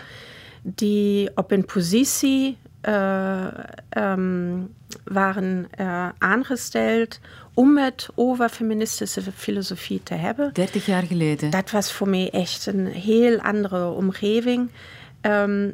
[0.61, 3.47] die op een positie eh,
[3.89, 4.57] ehm,
[5.03, 5.69] waren
[6.17, 7.19] aangesteld
[7.59, 10.53] om het over feministische filosofie te hebben.
[10.53, 11.49] 30 jaar geleden.
[11.49, 14.69] Dat was voor mij echt een heel andere omgeving.
[15.21, 15.71] Ehm,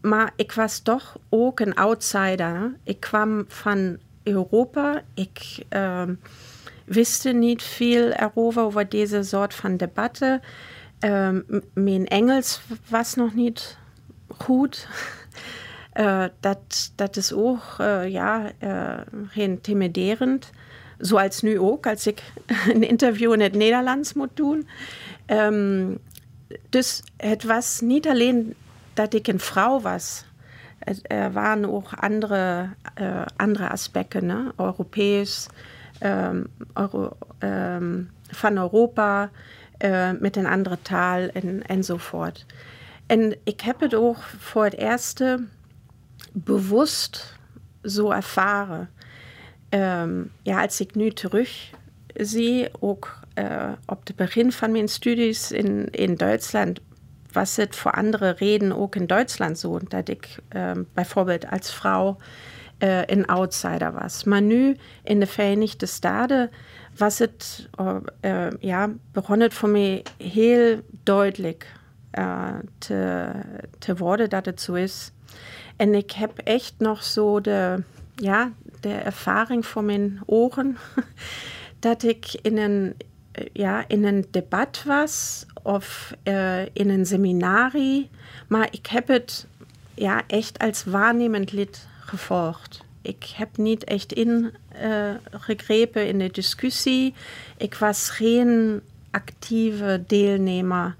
[0.00, 2.74] maar ik was toch ook een outsider.
[2.84, 5.02] Ik kwam van Europa.
[5.14, 6.14] Ik ehm,
[6.84, 10.40] wist niet veel erover, over deze soort van debatten.
[10.98, 13.76] Ehm, m- mijn Engels was nog niet
[14.36, 14.86] goed.
[15.92, 18.98] Eh, dat, dat is ook eh, ja, eh,
[19.34, 20.50] intimiderend.
[20.98, 22.22] Zoals nu ook, als ik
[22.74, 24.68] een interview in het Nederlands moet doen.
[25.26, 25.94] Ehm,
[26.68, 28.54] dus het was niet alleen
[28.94, 30.24] dat ik een vrouw was.
[31.02, 34.52] Er waren ook andere, eh, andere aspecten, ne?
[34.56, 35.46] Europees,
[35.98, 39.30] ehm, Euro, ehm, van Europa,
[39.78, 42.46] eh, met een andere taal en, enzovoort.
[43.06, 45.44] En ik heb het ook voor het eerste
[46.32, 47.36] bewust
[47.82, 48.90] zo ervaren.
[49.68, 51.70] Ehm, ja, als ik nu terug
[52.14, 56.80] zie, ook eh, op het begin van mijn studies in, in Duitsland,
[57.32, 62.16] was het voor andere reden ook in Duitsland zo, dat ik ehm, bijvoorbeeld als vrouw
[62.78, 64.24] eh, een outsider was.
[64.24, 66.50] Maar nu in de Verenigde Staten
[66.96, 71.72] was het, uh, uh, ja, begon het voor mij heel duidelijk
[72.18, 73.30] uh, te,
[73.78, 75.12] te worden dat het zo is.
[75.76, 76.12] En ik
[76.44, 77.82] echt nog zo de,
[78.14, 80.76] ja, de ervaring voor mijn ogen
[81.78, 82.94] dat ik in een,
[83.52, 88.10] ja, in een debat was of uh, in een seminarie.
[88.48, 89.46] Maar ik heb het
[89.94, 92.84] ja, echt als waarnemend lid gevolgd.
[93.02, 97.14] Ik heb niet echt ingegrepen uh, in de discussie.
[97.56, 100.96] Ik was geen actieve deelnemer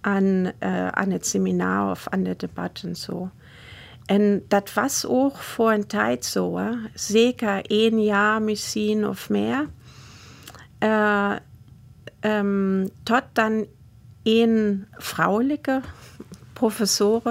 [0.00, 3.30] aan, uh, aan het seminar of aan de debatten zo.
[4.10, 6.56] En dat was ook voor een tijd zo.
[6.56, 6.70] Hè?
[6.94, 9.68] Zeker één jaar misschien of meer.
[10.80, 11.36] Uh,
[12.20, 13.66] um, tot dan
[14.22, 15.80] een vrouwelijke
[16.52, 17.22] professor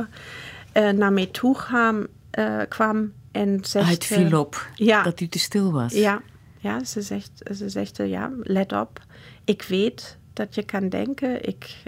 [0.74, 2.08] uh, naar mij toe kwam,
[2.39, 3.89] uh, kwam en zegt...
[3.89, 5.93] Het viel op ja, dat u te stil was.
[5.93, 6.22] Ja,
[6.58, 8.99] ja ze, zegt, ze zegt, ja, let op.
[9.43, 11.47] Ik weet dat je kan denken.
[11.47, 11.84] Ik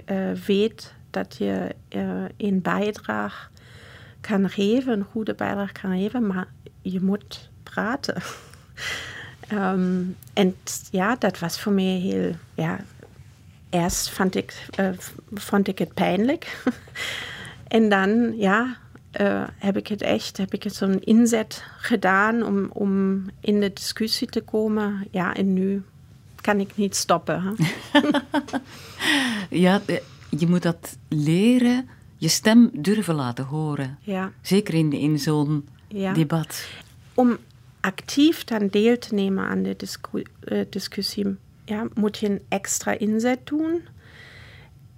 [0.46, 1.74] weet dat je
[2.36, 3.50] een bijdrage
[4.22, 6.46] kan geven, een goede bijdrage kan geven, maar
[6.82, 8.22] je moet praten.
[9.52, 10.56] um, en
[10.90, 12.80] ja, dat was voor mij heel, ja,
[13.70, 14.88] eerst vond ik, uh,
[15.34, 16.62] vond ik het pijnlijk.
[17.68, 18.76] en dan, ja,
[19.20, 24.28] uh, heb ik het echt, heb ik zo'n inzet gedaan om, om in de discussie
[24.28, 25.06] te komen.
[25.10, 25.82] Ja, en nu
[26.40, 27.56] kan ik niet stoppen.
[29.64, 29.80] ja,
[30.28, 31.88] je moet dat leren
[32.22, 33.98] je stem durven laten horen.
[34.00, 34.32] Ja.
[34.40, 36.12] Zeker in, in zo'n ja.
[36.12, 36.68] debat.
[37.14, 37.38] Om
[37.80, 42.98] actief dan deel te nemen aan de discu uh, discussie, ja, moet je een extra
[42.98, 43.82] inzet doen.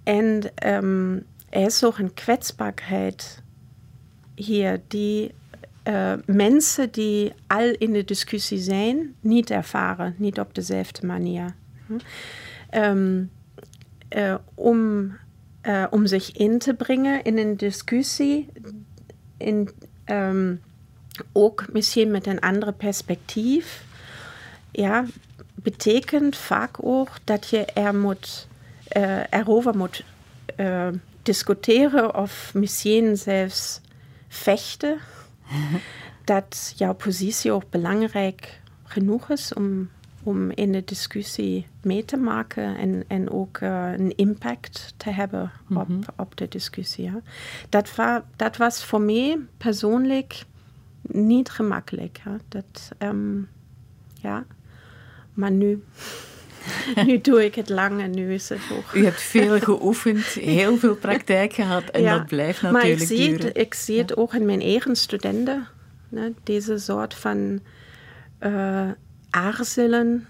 [0.03, 3.41] en um, er is ook een kwetsbaarheid
[4.35, 5.31] hier die
[5.87, 11.55] uh, mensen die al in de discussie zijn, niet ervaren, niet op dezelfde manier.
[12.71, 13.31] Um,
[14.15, 15.11] uh, om,
[15.67, 18.49] uh, om zich in te brengen in een discussie,
[19.37, 19.69] in,
[20.05, 20.61] um,
[21.31, 23.85] ook misschien met een andere perspectief,
[24.71, 25.05] ja,
[25.55, 28.47] betekent vaak ook dat je er moet,
[29.29, 30.03] erover moet
[31.21, 33.81] discussiëren of misschien zelfs
[34.27, 34.97] vechten.
[36.25, 39.89] dat jouw positie ook belangrijk genoeg is om,
[40.25, 45.51] om in de discussie mee te maken en, en ook uh, een impact te hebben
[45.69, 46.03] op, mm -hmm.
[46.17, 47.03] op de discussie.
[47.03, 47.21] Ja.
[47.69, 50.43] Dat, wa, dat was voor mij persoonlijk
[51.01, 52.21] niet gemakkelijk.
[52.25, 52.37] Ja.
[52.47, 53.49] Dat, um,
[54.13, 54.45] ja.
[55.33, 55.83] Maar nu
[57.05, 58.93] nu doe ik het lang en nu is het ook.
[58.93, 63.07] U hebt veel geoefend, heel veel praktijk gehad en ja, dat blijft natuurlijk maar ik
[63.07, 63.45] zie duren.
[63.45, 65.67] Het, ik zie het ook in mijn eigen studenten.
[66.09, 67.59] Ne, deze soort van
[68.39, 68.89] uh,
[69.35, 70.25] aarzelen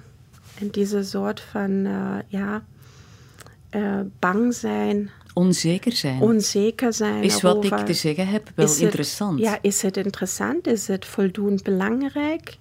[0.60, 2.64] en deze soort van uh, ja,
[3.72, 5.10] uh, bang zijn.
[5.34, 6.22] Onzeker zijn.
[6.22, 7.24] Onzeker zijn.
[7.24, 9.40] Is wat ik te zeggen heb wel is interessant.
[9.40, 10.68] Het, ja, is het interessant?
[10.68, 12.58] Is het voldoende belangrijk?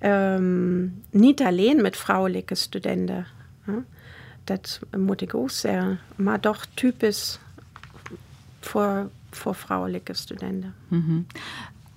[0.00, 3.26] Um, niet alleen met vrouwelijke studenten.
[3.60, 3.74] Hè?
[4.44, 5.98] Dat moet ik ook zeggen.
[6.16, 7.38] Maar toch typisch
[8.60, 10.74] voor, voor vrouwelijke studenten.
[10.88, 11.26] Mm -hmm.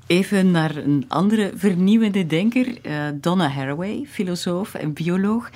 [0.08, 5.50] Even naar een andere vernieuwende denker, uh, Donna Haraway, filosoof en bioloog,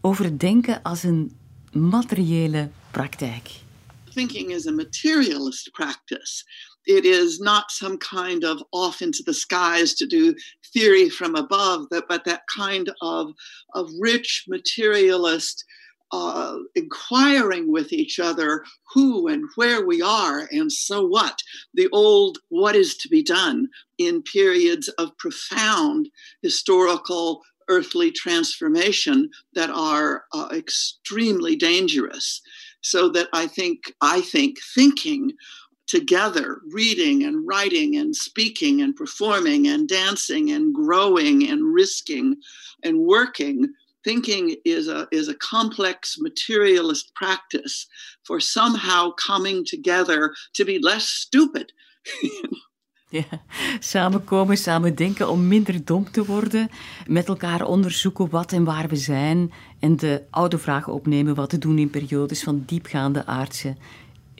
[0.00, 1.36] over denken als een
[1.72, 3.50] materiële praktijk.
[4.14, 6.44] Thinking is a materialist practice.
[6.82, 10.34] It is not some kind of off into the skies to do
[10.72, 13.32] theory from above, but that kind of,
[13.66, 15.64] of rich materialist
[16.12, 21.38] uh, inquiring with each other who and where we are and so what.
[21.74, 26.08] The old what is to be done in periods of profound
[26.42, 32.42] historical earthly transformation that are uh, extremely dangerous.
[32.82, 35.32] So that I think, I think thinking
[35.86, 42.36] together, reading and writing and speaking and performing and dancing and growing and risking
[42.84, 43.72] and working.
[44.02, 47.86] Thinking is a, is a complex materialist practice
[48.22, 51.72] for somehow coming together to be less stupid.
[53.10, 53.24] Ja,
[53.78, 56.68] samenkomen, samen denken om minder dom te worden.
[57.06, 59.52] Met elkaar onderzoeken wat en waar we zijn.
[59.78, 63.76] En de oude vragen opnemen wat te doen in periodes van diepgaande aardse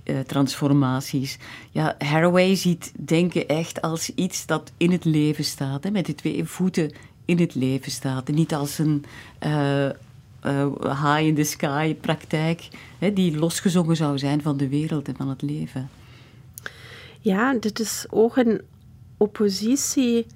[0.05, 1.39] uh, transformaties.
[1.71, 6.15] Ja, Haraway ziet denken echt als iets dat in het leven staat, hè, met de
[6.15, 6.93] twee voeten
[7.31, 8.29] in het leven staat.
[8.29, 9.05] En niet als een
[9.47, 9.89] uh,
[10.47, 12.69] uh, high in the sky praktijk
[12.99, 15.91] hè, die losgezongen zou zijn van de wereld en van het leven.
[17.21, 18.61] Ja, dit is ook een
[19.17, 20.27] oppositie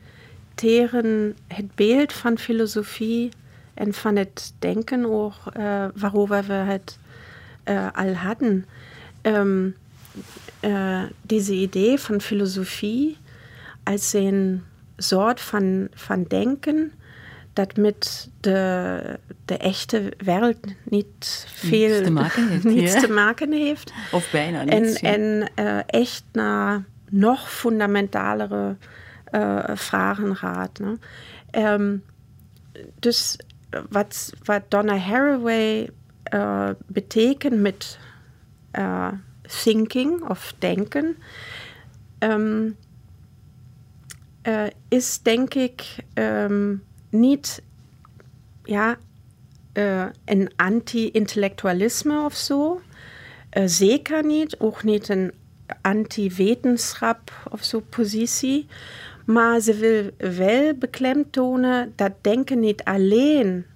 [0.55, 3.29] tegen het beeld van filosofie
[3.75, 6.99] en van het denken ook, uh, waarover we het
[7.95, 8.67] al hadden.
[10.61, 13.17] Uh, deze idee van filosofie
[13.83, 14.63] als een
[14.97, 16.93] soort van, van denken
[17.53, 22.65] dat met de, de echte wereld niet veel niets te maken heeft.
[22.75, 23.01] niets ja.
[23.01, 23.93] te maken heeft.
[24.13, 25.01] Of bijna en, niets.
[25.01, 25.13] ja.
[25.13, 28.77] En uh, echt naar nog fundamentalere
[29.31, 30.79] uh, vragen gaat.
[30.79, 30.99] Ne?
[31.63, 32.05] Um,
[32.99, 33.39] dus
[33.89, 35.91] wat, wat Donna Haraway
[36.35, 37.99] uh, betekent met
[39.63, 41.17] thinking of denken,
[42.19, 42.77] um,
[44.49, 47.63] uh, is denk ik um, niet
[48.65, 48.97] ja,
[49.73, 52.81] uh, een anti-intellectualisme of zo.
[53.65, 55.33] zeker niet, ook niet een
[55.81, 58.67] anti-wetenschap of zo positie.
[59.27, 63.67] Maar ze wil wel beklemtonen dat denken niet alleen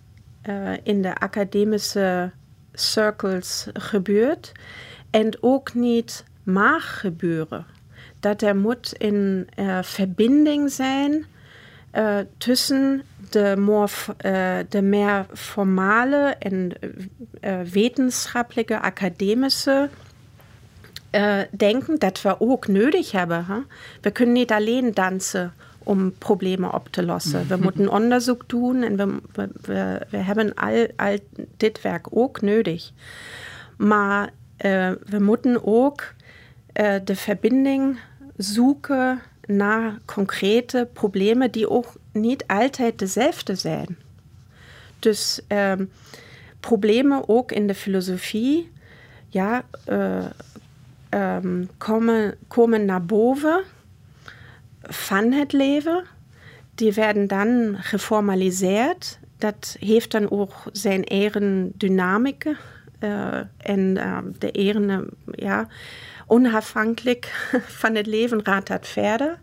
[0.82, 2.30] in de academische
[2.72, 4.52] circles gebeurt
[5.10, 7.66] en ook niet mag gebeuren.
[8.28, 11.24] Dat er moet een uh, verbinding zijn
[11.94, 13.90] uh, tussen de, more,
[14.24, 16.72] uh, de meer formale en
[17.72, 19.88] wetenschappelijke, academische
[21.50, 23.44] denken, dat we ook nodig hebben.
[23.44, 23.58] Hè?
[24.00, 27.46] We kunnen niet alleen dansen om problemen op te lossen.
[27.48, 31.18] We moeten onderzoek doen en we, we, we, we hebben al, al
[31.56, 32.90] dit werk ook nodig.
[33.76, 34.30] Maar
[34.64, 36.12] uh, we moeten ook
[36.80, 37.98] uh, de verbinding
[38.38, 43.98] zoeken naar concrete problemen die ook niet altijd dezelfde zijn.
[44.98, 45.90] Dus um,
[46.60, 48.70] problemen ook in de filosofie
[49.28, 49.64] ja,
[51.10, 53.62] um, komen, komen naar boven
[54.82, 56.04] van het leven.
[56.74, 59.18] Die werden dan geformaliseerd.
[59.38, 62.44] Dat heeft dan ook zijn eigen dynamiek.
[63.00, 65.68] Uh, en uh, de eigen, ja,
[66.28, 67.50] onafhankelijk
[67.82, 69.38] van het leven gaat dat verder.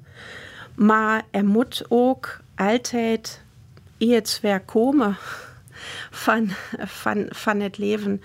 [0.76, 3.42] Maar er moet ook altijd
[3.98, 5.18] iets weer komen
[6.10, 8.22] van, van, van het leven.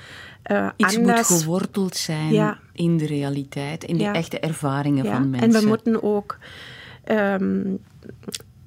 [0.51, 1.29] Uh, Iets anders.
[1.29, 5.55] moet geworteld zijn in de realiteit, in de echte ervaringen van mensen.
[5.55, 6.39] En we moeten ook
[7.05, 7.79] um,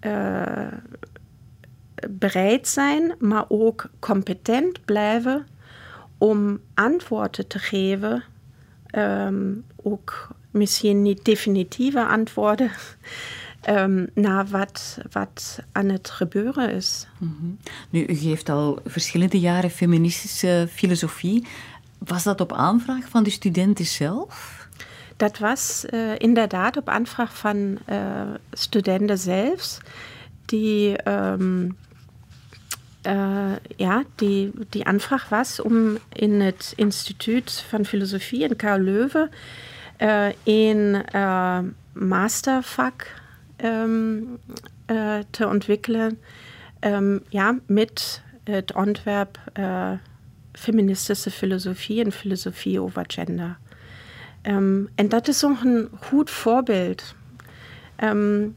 [0.01, 0.67] uh,
[2.09, 5.47] bereid zijn, maar ook competent blijven
[6.17, 8.23] om antwoorden te geven.
[8.97, 12.71] Um, ook misschien niet definitieve antwoorden.
[13.69, 17.07] Um, naar wat, wat aan het gebeuren is.
[17.17, 17.57] Mm -hmm.
[17.89, 21.47] Nu, u geeft al verschillende jaren feministische filosofie.
[21.97, 24.67] Was dat op aanvraag van de studenten zelf?
[25.17, 27.97] Dat was uh, inderdaad op aanvraag van uh,
[28.51, 29.77] studenten zelf,
[30.45, 31.77] die, um,
[33.07, 39.29] uh, ja, die, die aanvraag was om in het Instituut van Filosofie in Karl Leuven
[40.43, 41.03] een
[41.93, 43.21] mastervak
[43.63, 44.39] um,
[45.29, 46.19] te ontwikkelen
[46.79, 49.39] um, ja, met het ontwerp
[50.51, 53.57] feministische filosofie en filosofie over gender.
[54.41, 57.15] Um, en dat is ook een goed voorbeeld
[58.03, 58.55] um,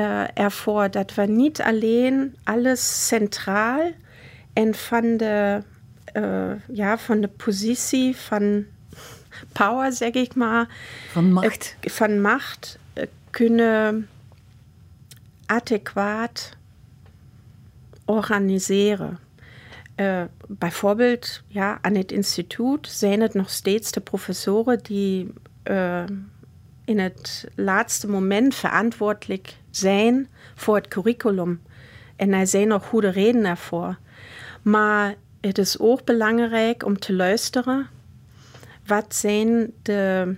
[0.00, 3.92] uh, ervoor dat we niet alleen alles centraal
[4.52, 5.62] en van de,
[6.16, 8.64] uh, ja, van de positie van
[9.52, 10.68] power, zeg ik maar,
[11.10, 12.78] van macht, uh, van macht
[13.30, 14.08] kunnen
[15.46, 16.56] adequaat
[18.04, 19.18] organiseren.
[19.96, 25.32] Uh, bijvoorbeeld ja, aan het instituut zijn het nog steeds de professoren die
[25.64, 26.04] uh,
[26.84, 31.62] in het laatste moment verantwoordelijk zijn voor het curriculum.
[32.16, 33.98] En er zijn nog goede redenen daarvoor.
[34.62, 37.86] Maar het is ook belangrijk om te luisteren.
[38.86, 40.34] Wat zijn de,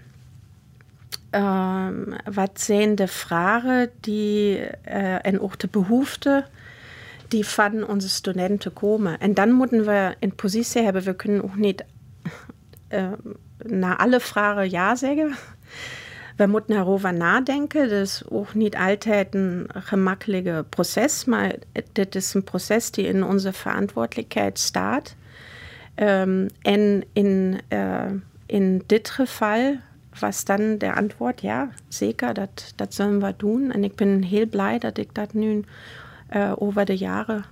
[1.30, 1.88] uh,
[2.32, 4.58] wat zijn de vragen die,
[5.22, 6.46] en ook de behoeften
[7.28, 9.18] die van onze studenten komen.
[9.18, 11.02] En dan moeten we een positie hebben.
[11.02, 11.84] We kunnen ook niet
[12.90, 13.12] uh,
[13.56, 15.34] naar alle vragen ja zeggen.
[16.36, 17.88] We moeten erover nadenken.
[17.88, 21.54] Dat is ook niet altijd een gemakkelijke proces, maar
[21.92, 25.16] dit is een proces die in onze verantwoordelijkheid staat.
[25.94, 28.10] En in, uh,
[28.46, 29.76] in dit geval
[30.20, 33.70] was dan de antwoord ja, zeker, dat, dat zullen we doen.
[33.70, 35.64] En ik ben heel blij dat ik dat nu
[36.36, 37.44] uh, over de jaren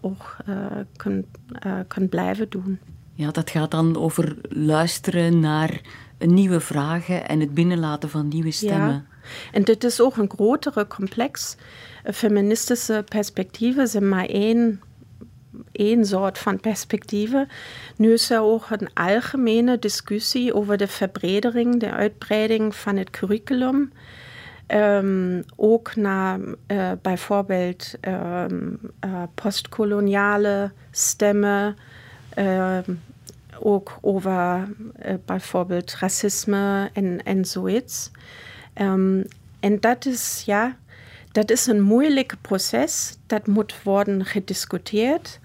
[0.00, 0.36] ook
[1.86, 2.78] kan blijven doen.
[3.14, 5.80] Ja, dat gaat dan over luisteren naar
[6.26, 8.88] nieuwe vragen en het binnenlaten van nieuwe stemmen.
[8.88, 9.04] Ja.
[9.52, 11.56] En dit is ook een grotere complex.
[12.12, 14.80] Feministische perspectieven zijn maar één,
[15.72, 17.48] één soort van perspectieven.
[17.96, 23.92] Nu is er ook een algemene discussie over de verbredering, de uitbreiding van het curriculum.
[24.68, 31.76] Um, ook naar uh, bijvoorbeeld um, uh, postkoloniale stemmen,
[32.38, 33.00] um,
[33.60, 34.68] ook over
[35.06, 38.10] uh, bijvoorbeeld racisme en, en zoiets.
[39.60, 40.76] en dat is, ja,
[41.32, 45.38] dat is een moeilijk proces, dat moet worden gediscuteerd.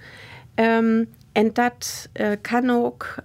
[1.31, 2.09] en dat
[2.41, 3.15] kan ook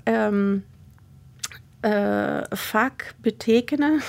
[2.50, 4.00] vaak betekenen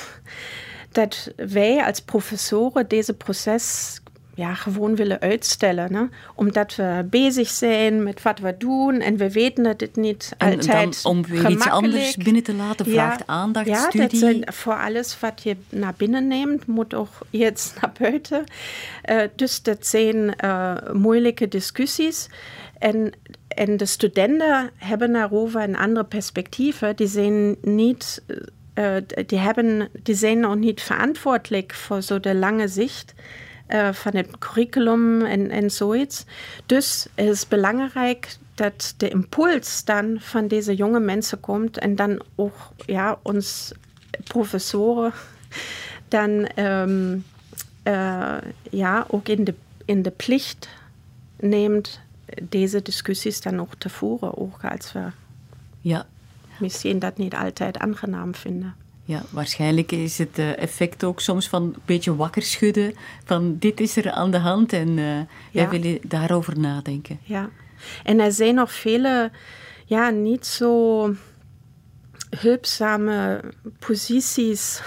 [0.92, 4.00] dat wij als professoren deze proces
[4.36, 5.92] ja, gewoon willen uitstellen.
[5.92, 6.10] Ne?
[6.36, 10.48] Omdat we bezig zijn met wat we doen en we weten dat het niet en
[10.48, 14.10] altijd dan om weer iets anders binnen te laten vraagt ja, aandacht, ja, studie.
[14.10, 18.44] Dat zijn voor alles wat je naar binnen neemt, moet ook iets naar buiten.
[19.10, 22.28] Uh, dus dat zijn uh, moeilijke discussies.
[22.80, 23.12] En,
[23.48, 26.80] en de studenten hebben daarover een andere perspectief.
[26.96, 28.24] Die zijn niet
[28.76, 33.14] uh, die, hebben, die zijn nog niet verantwoordelijk voor zo de lange zicht
[33.74, 36.26] uh, van het curriculum en, en zoiets.
[36.66, 42.22] Dus het is belangrijk dat de impuls dan van deze jonge mensen komt en dan
[42.36, 42.56] ook
[42.86, 43.72] ja, ons
[44.24, 45.14] professoren
[46.08, 47.26] dan um,
[47.84, 48.38] uh,
[48.70, 49.54] ja, ook in de,
[49.86, 50.70] in de plicht
[51.40, 52.00] neemt
[52.42, 55.04] deze discussies dan ook te voeren, ook als we
[55.82, 56.06] ja,
[56.60, 58.76] misschien dat niet altijd aangenaam vinden.
[59.06, 62.94] Ja, waarschijnlijk is het eh, effect ook soms van een beetje wakker schudden.
[63.24, 65.26] Van dit is er aan de hand en uh, ja.
[65.52, 67.20] wij willen daarover nadenken.
[67.24, 67.50] Ja,
[68.04, 69.32] en er zijn nog vele,
[69.86, 71.10] ja, niet zo
[72.40, 73.44] hulpzame
[73.80, 74.82] posities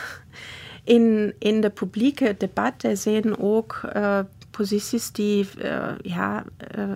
[0.84, 2.82] in, in de publieke debat.
[2.82, 6.44] Er zijn ook uh, posities die uh, ja,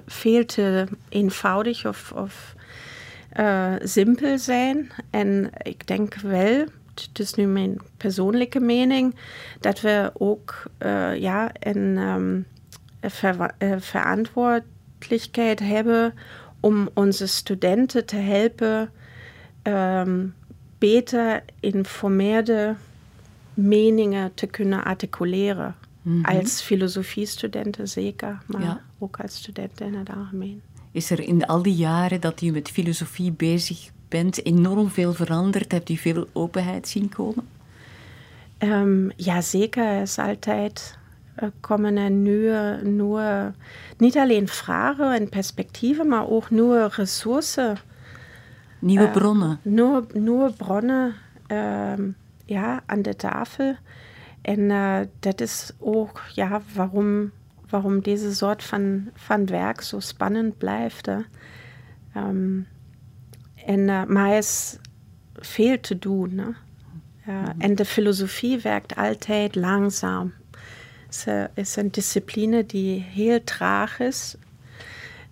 [0.07, 2.55] veel te eenvoudig of, of
[3.83, 4.91] simpel zijn.
[5.11, 6.67] En ik denk wel,
[7.09, 9.15] het is nu mijn persoonlijke mening,
[9.61, 10.63] dat we ook
[11.19, 12.47] ja, een um,
[13.01, 16.15] ver verantwoordelijkheid hebben
[16.61, 18.91] om onze studenten te helpen
[19.63, 20.35] um,
[20.79, 22.77] beter informeerde
[23.55, 25.77] meningen te kunnen articuleren.
[26.03, 26.25] Mhm.
[26.25, 30.63] Als filosofiestudenten zeker, maar ook als studenten in het algemeen.
[30.93, 35.73] Is er in al die jaren dat u met filosofie bezig bent enorm veel veranderd?
[35.73, 37.49] Hebt u veel openheid zien komen?
[38.59, 39.85] Um, ja, zeker.
[39.85, 40.99] Er is altijd
[41.43, 43.53] uh, komen er nieuwe, nieuwe,
[43.97, 47.77] niet alleen vragen en perspectieven, maar ook nieuwe ressourcen.
[48.79, 49.59] Nieuwe uh, bronnen.
[49.63, 51.15] Nieuwe, nieuwe bronnen
[52.45, 53.75] ja, aan de tafel.
[54.43, 57.31] En uh, dat is ook ja, waarom,
[57.69, 61.09] waarom deze soort van, van werk zo spannend blijft.
[62.17, 62.67] Um,
[63.67, 64.77] en, uh, maar er is
[65.35, 66.39] veel te doen.
[66.39, 66.49] Hè?
[67.33, 67.61] Uh, mm.
[67.61, 70.33] En de filosofie werkt altijd langzaam.
[71.07, 74.37] Het is een discipline die heel traag is.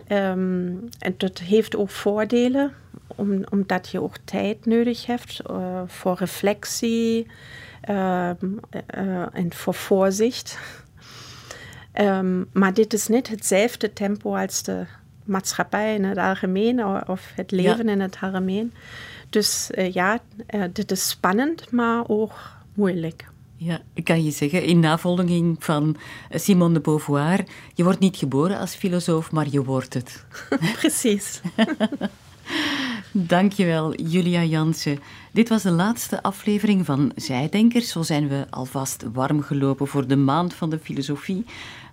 [0.09, 2.73] Um, en dat heeft ook voordelen
[3.07, 7.27] om, omdat je ook tijd nodig hebt uh, voor reflectie
[7.91, 8.29] uh,
[9.33, 10.59] en voor voorzicht.
[12.01, 14.87] Um, maar dit is niet hetzelfde tempo als de
[15.29, 17.93] maatschappij in het algemeen of het leven ja.
[17.93, 18.73] in het algemeen.
[19.31, 20.21] Dus uh, ja,
[20.73, 22.33] dit is spannend, maar ook
[22.75, 23.27] moeilijk.
[23.57, 25.97] Ja, ik kan je zeggen, in navolging van
[26.31, 30.25] Simone de Beauvoir, je wordt niet geboren als filosoof, maar je wordt het.
[30.81, 31.41] Precies.
[33.13, 34.99] Dankjewel, Julia Jansen.
[35.33, 37.89] Dit was de laatste aflevering van Zijdenkers.
[37.89, 41.45] Zo zijn we alvast warm gelopen voor de maand van de filosofie.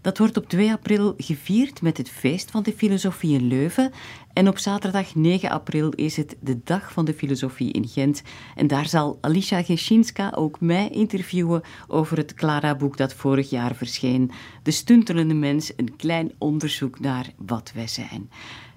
[0.05, 3.91] Dat wordt op 2 april gevierd met het feest van de filosofie in Leuven.
[4.33, 8.21] En op zaterdag 9 april is het de Dag van de Filosofie in Gent.
[8.55, 14.31] En daar zal Alicia Gesinska ook mij interviewen over het Clara-boek dat vorig jaar verscheen.
[14.63, 18.29] De stuntelende mens, een klein onderzoek naar wat wij zijn.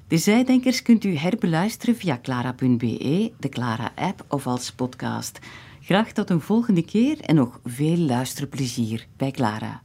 [0.07, 5.39] De Zijdenkers kunt u herbeluisteren via clara.be, de Clara-app of als podcast.
[5.81, 9.76] Graag tot een volgende keer en nog veel luisterplezier bij Clara.